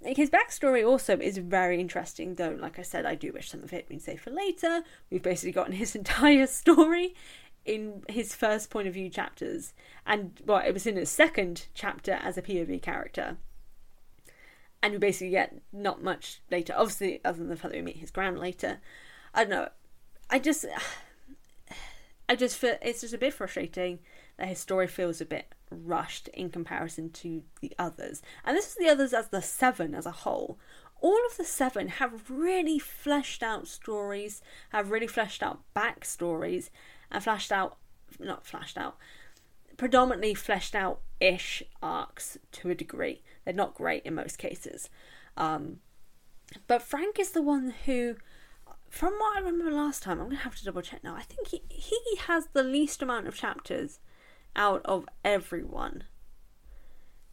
His 0.01 0.29
backstory 0.29 0.87
also 0.87 1.17
is 1.17 1.37
very 1.37 1.79
interesting, 1.79 2.35
though, 2.35 2.57
like 2.59 2.79
I 2.79 2.83
said, 2.83 3.05
I 3.05 3.15
do 3.15 3.33
wish 3.33 3.49
some 3.49 3.63
of 3.63 3.73
it 3.73 3.77
had 3.77 3.89
been 3.89 3.99
saved 3.99 4.21
for 4.21 4.31
later. 4.31 4.83
We've 5.09 5.21
basically 5.21 5.51
gotten 5.51 5.73
his 5.73 5.95
entire 5.95 6.47
story 6.47 7.15
in 7.65 8.03
his 8.07 8.33
first 8.33 8.69
point 8.69 8.87
of 8.87 8.93
view 8.93 9.09
chapters, 9.09 9.73
and 10.05 10.41
well, 10.45 10.61
it 10.65 10.73
was 10.73 10.87
in 10.87 10.95
his 10.95 11.09
second 11.09 11.67
chapter 11.73 12.13
as 12.13 12.37
a 12.37 12.41
POV 12.41 12.81
character. 12.81 13.37
And 14.81 14.93
we 14.93 14.99
basically 14.99 15.31
get 15.31 15.57
not 15.73 16.01
much 16.01 16.41
later, 16.49 16.73
obviously, 16.75 17.19
other 17.25 17.39
than 17.39 17.49
the 17.49 17.57
fact 17.57 17.73
that 17.73 17.77
we 17.77 17.83
meet 17.83 17.97
his 17.97 18.11
grand 18.11 18.39
later. 18.39 18.79
I 19.33 19.43
don't 19.43 19.51
know. 19.51 19.69
I 20.29 20.39
just. 20.39 20.65
I 22.29 22.35
just 22.35 22.57
feel 22.57 22.75
it's 22.81 23.01
just 23.01 23.13
a 23.13 23.17
bit 23.17 23.33
frustrating 23.33 23.99
that 24.37 24.47
his 24.47 24.59
story 24.59 24.87
feels 24.87 25.19
a 25.19 25.25
bit 25.25 25.53
rushed 25.71 26.27
in 26.29 26.51
comparison 26.51 27.09
to 27.09 27.41
the 27.59 27.73
others. 27.79 28.21
And 28.45 28.55
this 28.55 28.67
is 28.67 28.75
the 28.75 28.87
others 28.87 29.13
as 29.13 29.29
the 29.29 29.41
seven 29.41 29.95
as 29.95 30.05
a 30.05 30.11
whole. 30.11 30.59
All 31.01 31.19
of 31.29 31.37
the 31.37 31.43
seven 31.43 31.87
have 31.87 32.29
really 32.29 32.77
fleshed 32.77 33.41
out 33.41 33.67
stories, 33.67 34.41
have 34.69 34.91
really 34.91 35.07
fleshed 35.07 35.41
out 35.41 35.61
backstories, 35.75 36.69
and 37.09 37.23
fleshed 37.23 37.51
out, 37.51 37.77
not 38.19 38.45
fleshed 38.45 38.77
out, 38.77 38.97
predominantly 39.77 40.35
fleshed 40.35 40.75
out 40.75 40.99
ish 41.19 41.63
arcs 41.81 42.37
to 42.51 42.69
a 42.69 42.75
degree. 42.75 43.23
They're 43.43 43.53
not 43.53 43.75
great 43.75 44.03
in 44.03 44.13
most 44.13 44.37
cases. 44.37 44.89
Um, 45.35 45.77
but 46.67 46.81
Frank 46.81 47.19
is 47.19 47.31
the 47.31 47.41
one 47.41 47.73
who, 47.85 48.17
from 48.89 49.13
what 49.13 49.37
I 49.37 49.39
remember 49.39 49.71
last 49.71 50.03
time, 50.03 50.19
I'm 50.19 50.29
to 50.29 50.35
have 50.37 50.55
to 50.55 50.65
double 50.65 50.81
check 50.81 51.03
now. 51.03 51.15
I 51.15 51.21
think 51.21 51.47
he, 51.49 51.61
he 51.69 51.99
has 52.27 52.47
the 52.53 52.63
least 52.63 53.01
amount 53.01 53.27
of 53.27 53.35
chapters 53.35 53.99
out 54.55 54.81
of 54.85 55.07
everyone 55.23 56.03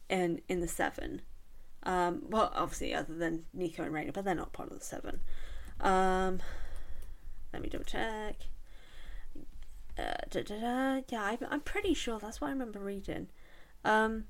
in 0.09 0.41
in 0.47 0.61
the 0.61 0.67
seven. 0.67 1.21
Um, 1.83 2.23
well, 2.29 2.51
obviously, 2.55 2.93
other 2.93 3.15
than 3.15 3.45
Nico 3.53 3.83
and 3.83 3.93
Reyna, 3.93 4.11
but 4.11 4.25
they're 4.25 4.35
not 4.35 4.53
part 4.53 4.71
of 4.71 4.79
the 4.79 4.85
seven. 4.85 5.21
Um, 5.79 6.39
let 7.53 7.61
me 7.61 7.69
double 7.69 7.85
check. 7.85 8.35
Uh. 9.97 11.01
Yeah, 11.09 11.23
I'm, 11.23 11.37
I'm 11.49 11.61
pretty 11.61 11.93
sure 11.93 12.19
that's 12.19 12.39
what 12.39 12.47
I 12.47 12.51
remember 12.51 12.79
reading. 12.79 13.27
Um, 13.83 14.25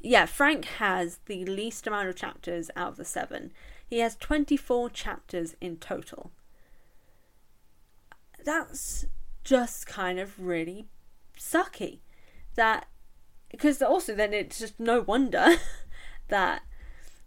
yeah, 0.00 0.26
Frank 0.26 0.66
has 0.66 1.20
the 1.26 1.44
least 1.46 1.86
amount 1.86 2.08
of 2.08 2.16
chapters 2.16 2.70
out 2.76 2.88
of 2.88 2.96
the 2.96 3.04
seven. 3.04 3.52
He 3.94 4.00
has 4.00 4.16
24 4.16 4.90
chapters 4.90 5.54
in 5.60 5.76
total. 5.76 6.32
That's 8.44 9.06
just 9.44 9.86
kind 9.86 10.18
of 10.18 10.36
really 10.36 10.88
sucky. 11.38 12.00
That 12.56 12.88
because 13.52 13.80
also 13.80 14.12
then 14.12 14.34
it's 14.34 14.58
just 14.58 14.80
no 14.80 15.00
wonder 15.02 15.58
that 16.28 16.62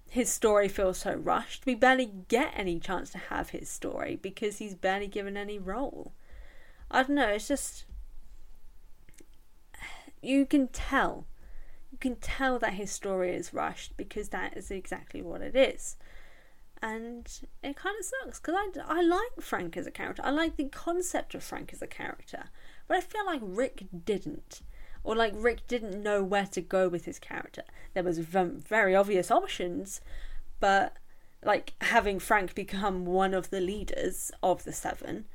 his 0.09 0.29
story 0.29 0.67
feels 0.67 0.97
so 0.97 1.13
rushed. 1.13 1.65
We 1.65 1.73
barely 1.73 2.11
get 2.27 2.51
any 2.53 2.81
chance 2.81 3.11
to 3.11 3.17
have 3.17 3.51
his 3.51 3.69
story 3.69 4.19
because 4.21 4.57
he's 4.57 4.75
barely 4.75 5.07
given 5.07 5.37
any 5.37 5.57
role. 5.57 6.11
I 6.91 7.03
don't 7.03 7.15
know, 7.15 7.29
it's 7.29 7.47
just 7.47 7.85
you 10.21 10.45
can 10.45 10.67
tell. 10.67 11.27
You 11.93 11.97
can 11.97 12.17
tell 12.17 12.59
that 12.59 12.73
his 12.73 12.91
story 12.91 13.33
is 13.33 13.53
rushed 13.53 13.95
because 13.95 14.27
that 14.29 14.57
is 14.57 14.69
exactly 14.69 15.21
what 15.21 15.39
it 15.39 15.55
is. 15.55 15.95
And 16.81 17.27
it 17.63 17.75
kind 17.75 17.95
of 17.99 18.05
sucks 18.05 18.39
because 18.39 18.55
I, 18.55 18.99
I 18.99 19.01
like 19.01 19.41
Frank 19.41 19.75
as 19.77 19.87
a 19.87 19.91
character. 19.91 20.21
I 20.23 20.29
like 20.29 20.57
the 20.57 20.65
concept 20.65 21.33
of 21.35 21.43
Frank 21.43 21.73
as 21.73 21.81
a 21.81 21.87
character. 21.87 22.45
But 22.87 22.97
I 22.97 23.01
feel 23.01 23.25
like 23.25 23.41
Rick 23.43 23.87
didn't. 24.05 24.61
Or 25.03 25.15
like 25.15 25.33
Rick 25.35 25.67
didn't 25.67 26.03
know 26.03 26.23
where 26.23 26.45
to 26.47 26.61
go 26.61 26.87
with 26.87 27.05
his 27.05 27.19
character. 27.19 27.63
There 27.93 28.03
was 28.03 28.19
very 28.19 28.95
obvious 28.95 29.31
options, 29.31 30.01
but 30.59 30.97
like 31.43 31.73
having 31.81 32.19
Frank 32.19 32.53
become 32.53 33.05
one 33.05 33.33
of 33.33 33.49
the 33.49 33.61
leaders 33.61 34.31
of 34.43 34.63
the 34.63 34.73
seven. 34.73 35.25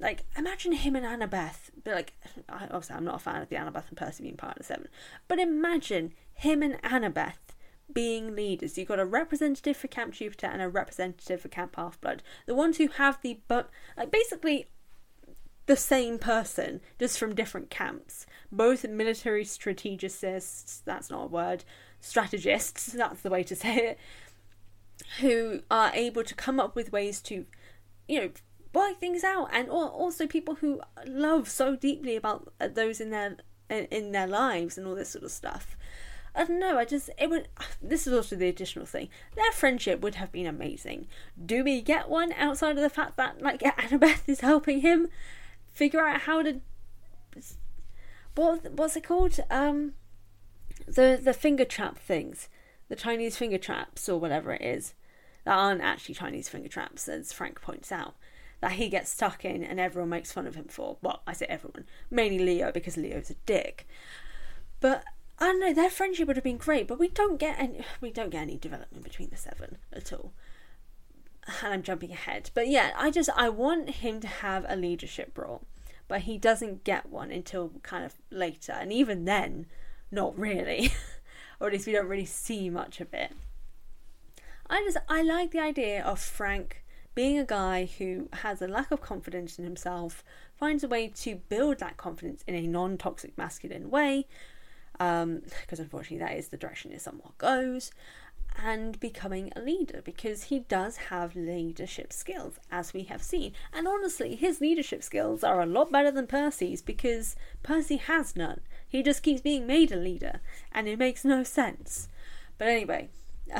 Like, 0.00 0.24
imagine 0.36 0.72
him 0.72 0.96
and 0.96 1.04
Annabeth. 1.04 1.70
But 1.84 1.94
like, 1.94 2.12
obviously, 2.48 2.96
I'm 2.96 3.04
not 3.04 3.16
a 3.16 3.18
fan 3.18 3.42
of 3.42 3.50
the 3.50 3.56
Annabeth 3.56 3.88
and 3.88 3.96
Percy 3.96 4.22
being 4.22 4.36
part 4.36 4.56
of 4.56 4.58
the 4.58 4.64
seven. 4.64 4.88
But 5.28 5.38
imagine 5.38 6.14
him 6.32 6.62
and 6.62 6.80
Annabeth 6.82 7.54
being 7.92 8.34
leaders. 8.34 8.76
You've 8.76 8.88
got 8.88 8.98
a 8.98 9.04
representative 9.04 9.76
for 9.76 9.88
Camp 9.88 10.14
Jupiter 10.14 10.46
and 10.46 10.62
a 10.62 10.68
representative 10.68 11.40
for 11.40 11.48
Camp 11.48 11.76
Half 11.76 12.00
Blood. 12.00 12.22
The 12.46 12.54
ones 12.54 12.78
who 12.78 12.88
have 12.88 13.18
the 13.22 13.40
but 13.48 13.70
like 13.96 14.10
basically 14.10 14.68
the 15.66 15.76
same 15.76 16.18
person, 16.18 16.80
just 16.98 17.18
from 17.18 17.34
different 17.34 17.70
camps. 17.70 18.26
Both 18.50 18.84
military 18.88 19.44
strategists, 19.44 20.82
that's 20.84 21.10
not 21.10 21.24
a 21.24 21.28
word, 21.28 21.64
strategists, 22.00 22.86
that's 22.86 23.20
the 23.20 23.30
way 23.30 23.44
to 23.44 23.54
say 23.54 23.76
it, 23.76 23.98
who 25.20 25.60
are 25.70 25.92
able 25.94 26.24
to 26.24 26.34
come 26.34 26.58
up 26.58 26.74
with 26.74 26.92
ways 26.92 27.20
to 27.22 27.46
you 28.10 28.20
know, 28.20 28.30
buy 28.72 28.92
things 28.98 29.22
out, 29.22 29.48
and 29.52 29.68
also 29.68 30.26
people 30.26 30.56
who 30.56 30.80
love 31.06 31.48
so 31.48 31.76
deeply 31.76 32.16
about 32.16 32.52
uh, 32.60 32.66
those 32.66 33.00
in 33.00 33.10
their 33.10 33.36
in 33.68 34.10
their 34.10 34.26
lives 34.26 34.76
and 34.76 34.84
all 34.84 34.96
this 34.96 35.10
sort 35.10 35.22
of 35.22 35.30
stuff. 35.30 35.76
I 36.34 36.44
don't 36.44 36.60
know. 36.60 36.78
I 36.78 36.84
just 36.84 37.10
it 37.18 37.28
would. 37.30 37.48
This 37.82 38.06
is 38.06 38.12
also 38.12 38.36
the 38.36 38.48
additional 38.48 38.86
thing. 38.86 39.08
Their 39.34 39.52
friendship 39.52 40.00
would 40.00 40.16
have 40.16 40.30
been 40.30 40.46
amazing. 40.46 41.06
Do 41.44 41.64
we 41.64 41.80
get 41.80 42.08
one 42.08 42.32
outside 42.34 42.76
of 42.76 42.82
the 42.82 42.90
fact 42.90 43.16
that 43.16 43.40
like 43.42 43.60
Annabeth 43.78 44.28
is 44.28 44.40
helping 44.40 44.80
him 44.80 45.08
figure 45.72 46.06
out 46.06 46.22
how 46.22 46.42
to 46.42 46.60
what 48.34 48.72
what's 48.72 48.96
it 48.96 49.04
called? 49.04 49.38
Um, 49.50 49.94
the 50.86 51.20
the 51.22 51.32
finger 51.32 51.64
trap 51.64 51.98
things, 51.98 52.48
the 52.88 52.96
Chinese 52.96 53.36
finger 53.36 53.58
traps 53.58 54.08
or 54.08 54.18
whatever 54.18 54.52
it 54.52 54.62
is, 54.62 54.94
that 55.44 55.56
aren't 55.56 55.82
actually 55.82 56.14
Chinese 56.14 56.48
finger 56.48 56.68
traps, 56.68 57.08
as 57.08 57.32
Frank 57.32 57.60
points 57.60 57.92
out. 57.92 58.14
That 58.60 58.72
he 58.72 58.90
gets 58.90 59.10
stuck 59.10 59.44
in 59.44 59.64
and 59.64 59.80
everyone 59.80 60.10
makes 60.10 60.32
fun 60.32 60.46
of 60.46 60.54
him 60.54 60.66
for. 60.68 60.98
Well, 61.00 61.22
I 61.26 61.32
say 61.32 61.46
everyone, 61.48 61.86
mainly 62.10 62.38
Leo 62.38 62.70
because 62.70 62.98
Leo's 62.98 63.30
a 63.30 63.34
dick. 63.46 63.88
But 64.80 65.04
I 65.40 65.46
don't 65.46 65.60
know, 65.60 65.72
their 65.72 65.90
friendship 65.90 66.26
would 66.26 66.36
have 66.36 66.44
been 66.44 66.58
great, 66.58 66.86
but 66.86 66.98
we 66.98 67.08
don't 67.08 67.38
get 67.38 67.58
any 67.58 67.84
we 68.00 68.10
don't 68.10 68.30
get 68.30 68.42
any 68.42 68.56
development 68.56 69.04
between 69.04 69.30
the 69.30 69.36
seven 69.36 69.78
at 69.92 70.12
all. 70.12 70.32
And 71.62 71.72
I'm 71.72 71.82
jumping 71.82 72.12
ahead. 72.12 72.50
But 72.54 72.68
yeah, 72.68 72.92
I 72.96 73.10
just 73.10 73.30
I 73.34 73.48
want 73.48 73.88
him 73.90 74.20
to 74.20 74.26
have 74.26 74.66
a 74.68 74.76
leadership 74.76 75.36
role. 75.36 75.62
But 76.06 76.22
he 76.22 76.38
doesn't 76.38 76.84
get 76.84 77.08
one 77.08 77.30
until 77.30 77.72
kind 77.82 78.04
of 78.04 78.14
later. 78.30 78.72
And 78.72 78.92
even 78.92 79.24
then, 79.24 79.66
not 80.10 80.38
really. 80.38 80.92
or 81.60 81.68
at 81.68 81.72
least 81.72 81.86
we 81.86 81.92
don't 81.92 82.08
really 82.08 82.26
see 82.26 82.68
much 82.68 83.00
of 83.00 83.14
it. 83.14 83.32
I 84.68 84.82
just 84.84 84.98
I 85.08 85.22
like 85.22 85.52
the 85.52 85.60
idea 85.60 86.04
of 86.04 86.20
Frank 86.20 86.84
being 87.14 87.38
a 87.38 87.44
guy 87.44 87.88
who 87.98 88.28
has 88.32 88.62
a 88.62 88.68
lack 88.68 88.90
of 88.90 89.00
confidence 89.00 89.58
in 89.58 89.64
himself, 89.64 90.24
finds 90.56 90.84
a 90.84 90.88
way 90.88 91.08
to 91.08 91.36
build 91.48 91.78
that 91.78 91.96
confidence 91.96 92.44
in 92.46 92.54
a 92.54 92.66
non 92.66 92.96
toxic 92.96 93.36
masculine 93.36 93.90
way, 93.90 94.26
because 95.00 95.22
um, 95.22 95.42
unfortunately 95.78 96.18
that 96.18 96.36
is 96.36 96.48
the 96.48 96.58
direction 96.58 96.92
it 96.92 97.00
somewhat 97.00 97.38
goes, 97.38 97.90
and 98.62 99.00
becoming 99.00 99.50
a 99.56 99.60
leader 99.60 100.02
because 100.04 100.44
he 100.44 100.58
does 100.58 100.96
have 101.08 101.34
leadership 101.34 102.12
skills, 102.12 102.58
as 102.70 102.92
we 102.92 103.04
have 103.04 103.22
seen. 103.22 103.52
And 103.72 103.88
honestly, 103.88 104.36
his 104.36 104.60
leadership 104.60 105.02
skills 105.02 105.42
are 105.42 105.62
a 105.62 105.66
lot 105.66 105.90
better 105.90 106.10
than 106.10 106.26
Percy's 106.26 106.82
because 106.82 107.34
Percy 107.62 107.96
has 107.96 108.36
none. 108.36 108.60
He 108.86 109.02
just 109.02 109.22
keeps 109.22 109.40
being 109.40 109.66
made 109.66 109.90
a 109.90 109.96
leader, 109.96 110.40
and 110.70 110.86
it 110.86 110.98
makes 110.98 111.24
no 111.24 111.44
sense. 111.44 112.08
But 112.58 112.68
anyway, 112.68 113.08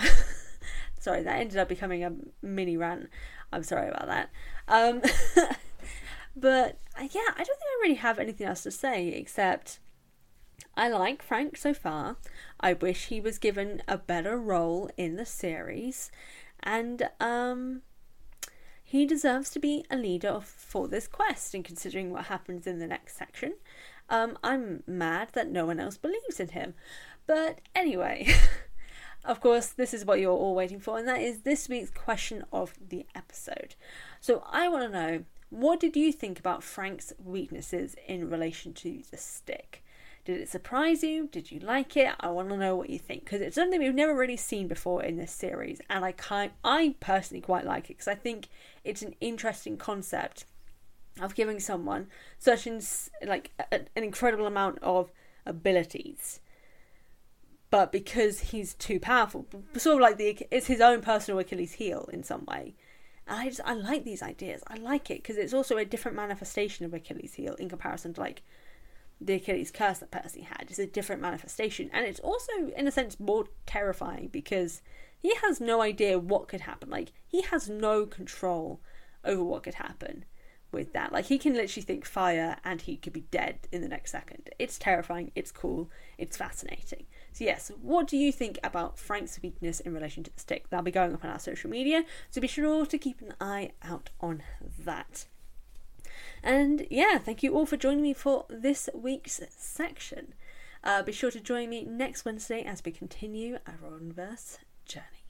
sorry, 1.01 1.23
that 1.23 1.41
ended 1.41 1.57
up 1.57 1.69
becoming 1.69 2.05
a 2.05 2.13
mini 2.43 2.77
rant. 2.77 3.09
I'm 3.51 3.63
sorry 3.63 3.89
about 3.89 4.09
that. 4.09 4.31
Um, 4.69 5.01
but 6.37 6.79
uh, 7.01 7.09
yeah, 7.11 7.31
I 7.33 7.45
don't 7.45 7.47
think 7.47 7.61
I 7.63 7.81
really 7.83 7.95
have 7.95 8.19
anything 8.19 8.47
else 8.47 8.63
to 8.65 8.71
say 8.71 9.09
except 9.09 9.79
I 10.81 10.89
like 10.89 11.23
Frank 11.23 11.59
so 11.59 11.75
far. 11.75 12.17
I 12.59 12.73
wish 12.73 13.09
he 13.09 13.21
was 13.21 13.37
given 13.37 13.83
a 13.87 13.99
better 13.99 14.39
role 14.39 14.91
in 14.97 15.17
the 15.17 15.27
series, 15.27 16.11
and 16.63 17.11
um, 17.21 17.83
he 18.83 19.05
deserves 19.05 19.51
to 19.51 19.59
be 19.59 19.85
a 19.91 19.97
leader 19.99 20.41
for 20.41 20.89
this 20.89 21.07
quest. 21.07 21.53
And 21.53 21.63
considering 21.63 22.11
what 22.11 22.25
happens 22.25 22.67
in 22.67 22.79
the 22.79 22.87
next 22.87 23.19
section, 23.19 23.57
um, 24.09 24.39
I'm 24.43 24.83
mad 24.87 25.29
that 25.35 25.51
no 25.51 25.67
one 25.67 25.81
else 25.81 25.99
believes 25.99 26.41
in 26.41 26.49
him. 26.49 26.73
But 27.27 27.61
anyway. 27.75 28.29
Of 29.23 29.43
course, 29.43 29.67
this 29.67 29.93
is 29.93 30.07
what 30.07 30.19
you're 30.19 30.33
all 30.33 30.55
waiting 30.55 30.81
for, 30.81 30.99
and 30.99 31.07
that 31.07 31.21
is 31.21 31.43
this 31.43 31.69
week's 31.69 31.91
question 31.91 32.43
of 32.55 32.73
the 32.81 33.05
episode. 33.15 33.75
So, 34.19 34.43
I 34.51 34.67
want 34.67 34.85
to 34.85 34.99
know 34.99 35.25
what 35.51 35.79
did 35.79 35.95
you 35.95 36.11
think 36.11 36.39
about 36.39 36.63
Frank's 36.63 37.13
weaknesses 37.23 37.97
in 38.09 38.31
relation 38.31 38.73
to 38.73 39.03
the 39.11 39.19
stick? 39.19 39.85
Did 40.31 40.43
it 40.43 40.49
surprise 40.49 41.03
you? 41.03 41.27
Did 41.27 41.51
you 41.51 41.59
like 41.59 41.97
it? 41.97 42.15
I 42.21 42.31
want 42.31 42.51
to 42.51 42.57
know 42.57 42.77
what 42.77 42.89
you 42.89 43.01
think 43.01 43.25
because 43.25 43.41
it's 43.41 43.57
something 43.57 43.81
we've 43.81 43.93
never 43.93 44.15
really 44.15 44.37
seen 44.37 44.69
before 44.69 45.03
in 45.03 45.17
this 45.17 45.33
series, 45.33 45.81
and 45.91 46.05
I 46.05 46.13
kind, 46.13 46.53
I 46.63 46.95
personally 47.01 47.41
quite 47.41 47.65
like 47.65 47.87
it 47.91 47.95
because 47.95 48.07
I 48.07 48.15
think 48.15 48.47
it's 48.85 49.03
an 49.03 49.17
interesting 49.21 49.77
concept 49.77 50.45
of 51.21 51.35
giving 51.35 51.59
someone 51.59 52.07
such 52.39 52.69
an 52.69 52.81
like 53.27 53.51
a, 53.59 53.81
an 53.97 54.05
incredible 54.05 54.47
amount 54.47 54.79
of 54.83 55.11
abilities, 55.45 56.39
but 57.69 57.91
because 57.91 58.39
he's 58.39 58.75
too 58.75 59.01
powerful, 59.01 59.47
sort 59.79 59.97
of 59.97 60.01
like 60.01 60.17
the 60.17 60.47
it's 60.53 60.69
his 60.69 60.81
own 60.81 61.01
personal 61.01 61.41
Achilles 61.41 61.73
heel 61.73 62.09
in 62.13 62.23
some 62.23 62.45
way. 62.45 62.77
And 63.27 63.41
I 63.41 63.47
just 63.47 63.63
I 63.65 63.75
like 63.75 64.05
these 64.05 64.23
ideas. 64.23 64.63
I 64.69 64.77
like 64.77 65.11
it 65.11 65.25
because 65.25 65.37
it's 65.37 65.53
also 65.53 65.77
a 65.77 65.85
different 65.85 66.17
manifestation 66.17 66.87
of 66.87 66.95
Achilles 66.95 67.35
heel 67.35 67.55
in 67.55 67.69
comparison 67.69 68.15
to 68.15 68.21
like 68.21 68.43
the 69.21 69.35
Achilles 69.35 69.71
curse 69.71 69.99
that 69.99 70.11
Percy 70.11 70.43
had. 70.43 70.67
It's 70.69 70.79
a 70.79 70.87
different 70.87 71.21
manifestation. 71.21 71.91
And 71.93 72.07
it's 72.07 72.21
also, 72.21 72.53
in 72.77 72.89
a 72.89 72.93
sense, 72.93 73.21
more 73.21 73.47
terrifying 73.67 74.29
because 74.33 74.83
he 75.19 75.35
has 75.43 75.61
no 75.61 75.83
idea 75.83 76.19
what 76.19 76.49
could 76.49 76.63
happen. 76.63 76.89
Like, 76.89 77.13
he 77.27 77.43
has 77.43 77.69
no 77.69 78.07
control 78.07 78.81
over 79.25 79.43
what 79.43 79.63
could 79.63 79.75
happen 79.75 80.25
with 80.73 80.93
that. 80.93 81.13
Like, 81.13 81.27
he 81.27 81.39
can 81.39 81.53
literally 81.55 81.85
think 81.85 82.07
fire 82.07 82.57
and 82.65 82.81
he 82.81 82.97
could 82.97 83.13
be 83.13 83.27
dead 83.31 83.59
in 83.71 83.83
the 83.83 83.89
next 83.89 84.13
second. 84.13 84.49
It's 84.59 84.79
terrifying, 84.79 85.33
it's 85.35 85.53
cool, 85.53 85.91
it's 86.17 86.37
fascinating. 86.37 87.07
So, 87.33 87.45
yes, 87.45 87.71
what 87.83 88.07
do 88.07 88.17
you 88.17 88.33
think 88.33 88.59
about 88.63 88.99
Frank's 88.99 89.41
weakness 89.43 89.81
in 89.81 89.93
relation 89.93 90.23
to 90.25 90.35
the 90.35 90.41
stick? 90.41 90.71
That'll 90.71 90.85
be 90.85 90.91
going 90.91 91.13
up 91.13 91.25
on 91.25 91.31
our 91.31 91.39
social 91.39 91.71
media, 91.71 92.05
so 92.31 92.41
be 92.41 92.47
sure 92.47 92.87
to 92.87 92.99
keep 92.99 93.21
an 93.21 93.35
eye 93.41 93.73
out 93.83 94.11
on 94.21 94.43
that. 94.85 95.27
And 96.43 96.87
yeah, 96.91 97.19
thank 97.19 97.43
you 97.43 97.55
all 97.55 97.67
for 97.67 97.77
joining 97.77 98.03
me 98.03 98.15
for 98.15 98.47
this 98.49 98.89
week's 98.95 99.41
section. 99.51 100.35
Uh, 100.83 101.03
be 101.03 101.13
sure 101.13 101.31
to 101.31 101.41
join 101.41 101.69
me 101.69 101.85
next 101.85 102.25
Wednesday 102.25 102.63
as 102.63 102.83
we 102.85 102.93
continue 102.93 103.59
our 103.67 103.79
Riordanverse 103.83 104.59
journey. 104.87 105.21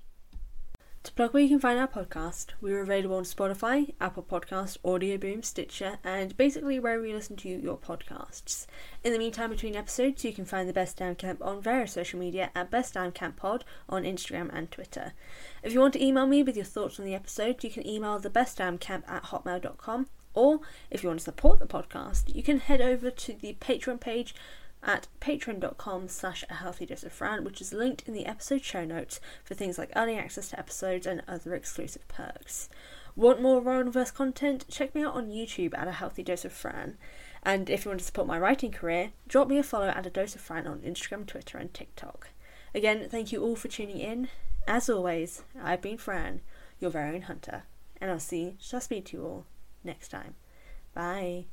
To 1.03 1.13
plug 1.13 1.33
where 1.33 1.43
you 1.43 1.49
can 1.49 1.59
find 1.61 1.81
our 1.81 1.89
podcast, 1.89 2.49
we're 2.61 2.83
available 2.83 3.17
on 3.17 3.25
Spotify, 3.25 3.95
Apple 4.03 4.23
Podcast, 4.23 4.77
Audio 4.85 5.17
Boom, 5.17 5.43
Stitcher, 5.43 5.99
and 6.05 6.37
basically 6.37 6.79
wherever 6.79 7.07
you 7.07 7.15
listen 7.15 7.37
to 7.37 7.49
your 7.49 7.79
podcasts. 7.79 8.67
In 9.03 9.15
the 9.15 9.19
meantime, 9.19 9.49
between 9.49 9.77
episodes, 9.77 10.25
you 10.27 10.35
can 10.35 10.45
find 10.45 10.69
the 10.69 10.75
Best 10.75 10.99
Damn 10.99 11.15
Camp 11.15 11.43
on 11.43 11.63
various 11.63 11.93
social 11.93 12.21
media 12.21 12.51
at 12.55 12.71
Best 12.71 12.95
Damn 12.95 13.13
Camp 13.13 13.37
Pod 13.37 13.65
on 13.89 14.03
Instagram 14.05 14.51
and 14.53 14.71
Twitter. 14.71 15.15
If 15.63 15.73
you 15.73 15.81
want 15.81 15.95
to 15.95 16.05
email 16.05 16.27
me 16.27 16.43
with 16.43 16.55
your 16.55 16.67
thoughts 16.67 17.01
on 17.01 17.07
the 17.07 17.15
episode, 17.15 17.65
you 17.65 17.71
can 17.71 17.87
email 17.87 18.19
the 18.19 18.29
Best 18.29 18.59
Damn 18.59 18.77
Camp 18.77 19.07
at 19.09 19.25
hotmail.com 19.25 20.07
or 20.35 20.61
if 20.91 21.03
you 21.03 21.09
want 21.09 21.21
to 21.21 21.25
support 21.25 21.59
the 21.59 21.67
podcast, 21.67 22.35
you 22.35 22.43
can 22.43 22.61
head 22.61 22.81
over 22.81 23.11
to 23.11 23.33
the 23.33 23.57
Patreon 23.61 24.01
page 24.01 24.35
at 24.83 25.09
patreon.com 25.21 26.09
slash 26.09 26.45
a 26.49 26.55
healthy 26.55 26.87
dose 26.87 27.03
of 27.03 27.13
fran 27.13 27.45
which 27.45 27.61
is 27.61 27.73
linked 27.73 28.07
in 28.07 28.15
the 28.15 28.27
episode 28.27 28.65
show 28.65 28.85
notes 28.85 29.21
for 29.45 29.55
things 29.55 29.79
like 29.79 29.91
early 29.95 30.17
access 30.17 30.51
to 30.51 30.59
episodes 30.59 31.07
and 31.07 31.23
other 31.29 31.55
exclusive 31.55 32.07
perks. 32.09 32.69
Want 33.17 33.43
more 33.43 33.61
Riordanverse 33.61 34.15
content? 34.15 34.65
Check 34.71 34.95
me 34.95 35.03
out 35.03 35.15
on 35.15 35.29
youtube 35.31 35.77
at 35.77 35.89
a 35.89 35.93
healthy 35.93 36.23
dose 36.23 36.45
of 36.45 36.53
fran. 36.53 36.97
And 37.43 37.69
if 37.69 37.85
you 37.85 37.91
want 37.91 38.01
to 38.01 38.07
support 38.07 38.27
my 38.27 38.39
writing 38.39 38.71
career 38.73 39.11
drop 39.29 39.49
me 39.49 39.59
a 39.59 39.63
follow 39.63 39.89
at 39.89 40.07
a 40.07 40.11
dose 40.11 40.35
of 40.35 40.41
fran 40.41 40.67
on 40.67 40.81
instagram 40.81 41.27
twitter 41.27 41.59
and 41.59 41.73
tiktok. 41.75 42.29
Again 42.75 43.09
thank 43.11 43.33
you 43.33 43.43
all 43.43 43.57
for 43.57 43.69
tuning 43.69 43.99
in. 43.99 44.29
As 44.67 44.89
always 44.89 45.43
i've 45.63 45.83
been 45.83 45.99
fran 45.99 46.41
your 46.79 46.91
very 46.91 47.15
own 47.15 47.23
hunter 47.23 47.65
and 48.01 48.11
i'll 48.11 48.19
see 48.19 48.57
just 48.59 48.87
speak 48.87 49.07
to 49.07 49.17
you 49.17 49.25
all 49.25 49.47
next 49.85 50.09
time. 50.09 50.35
Bye. 50.95 51.47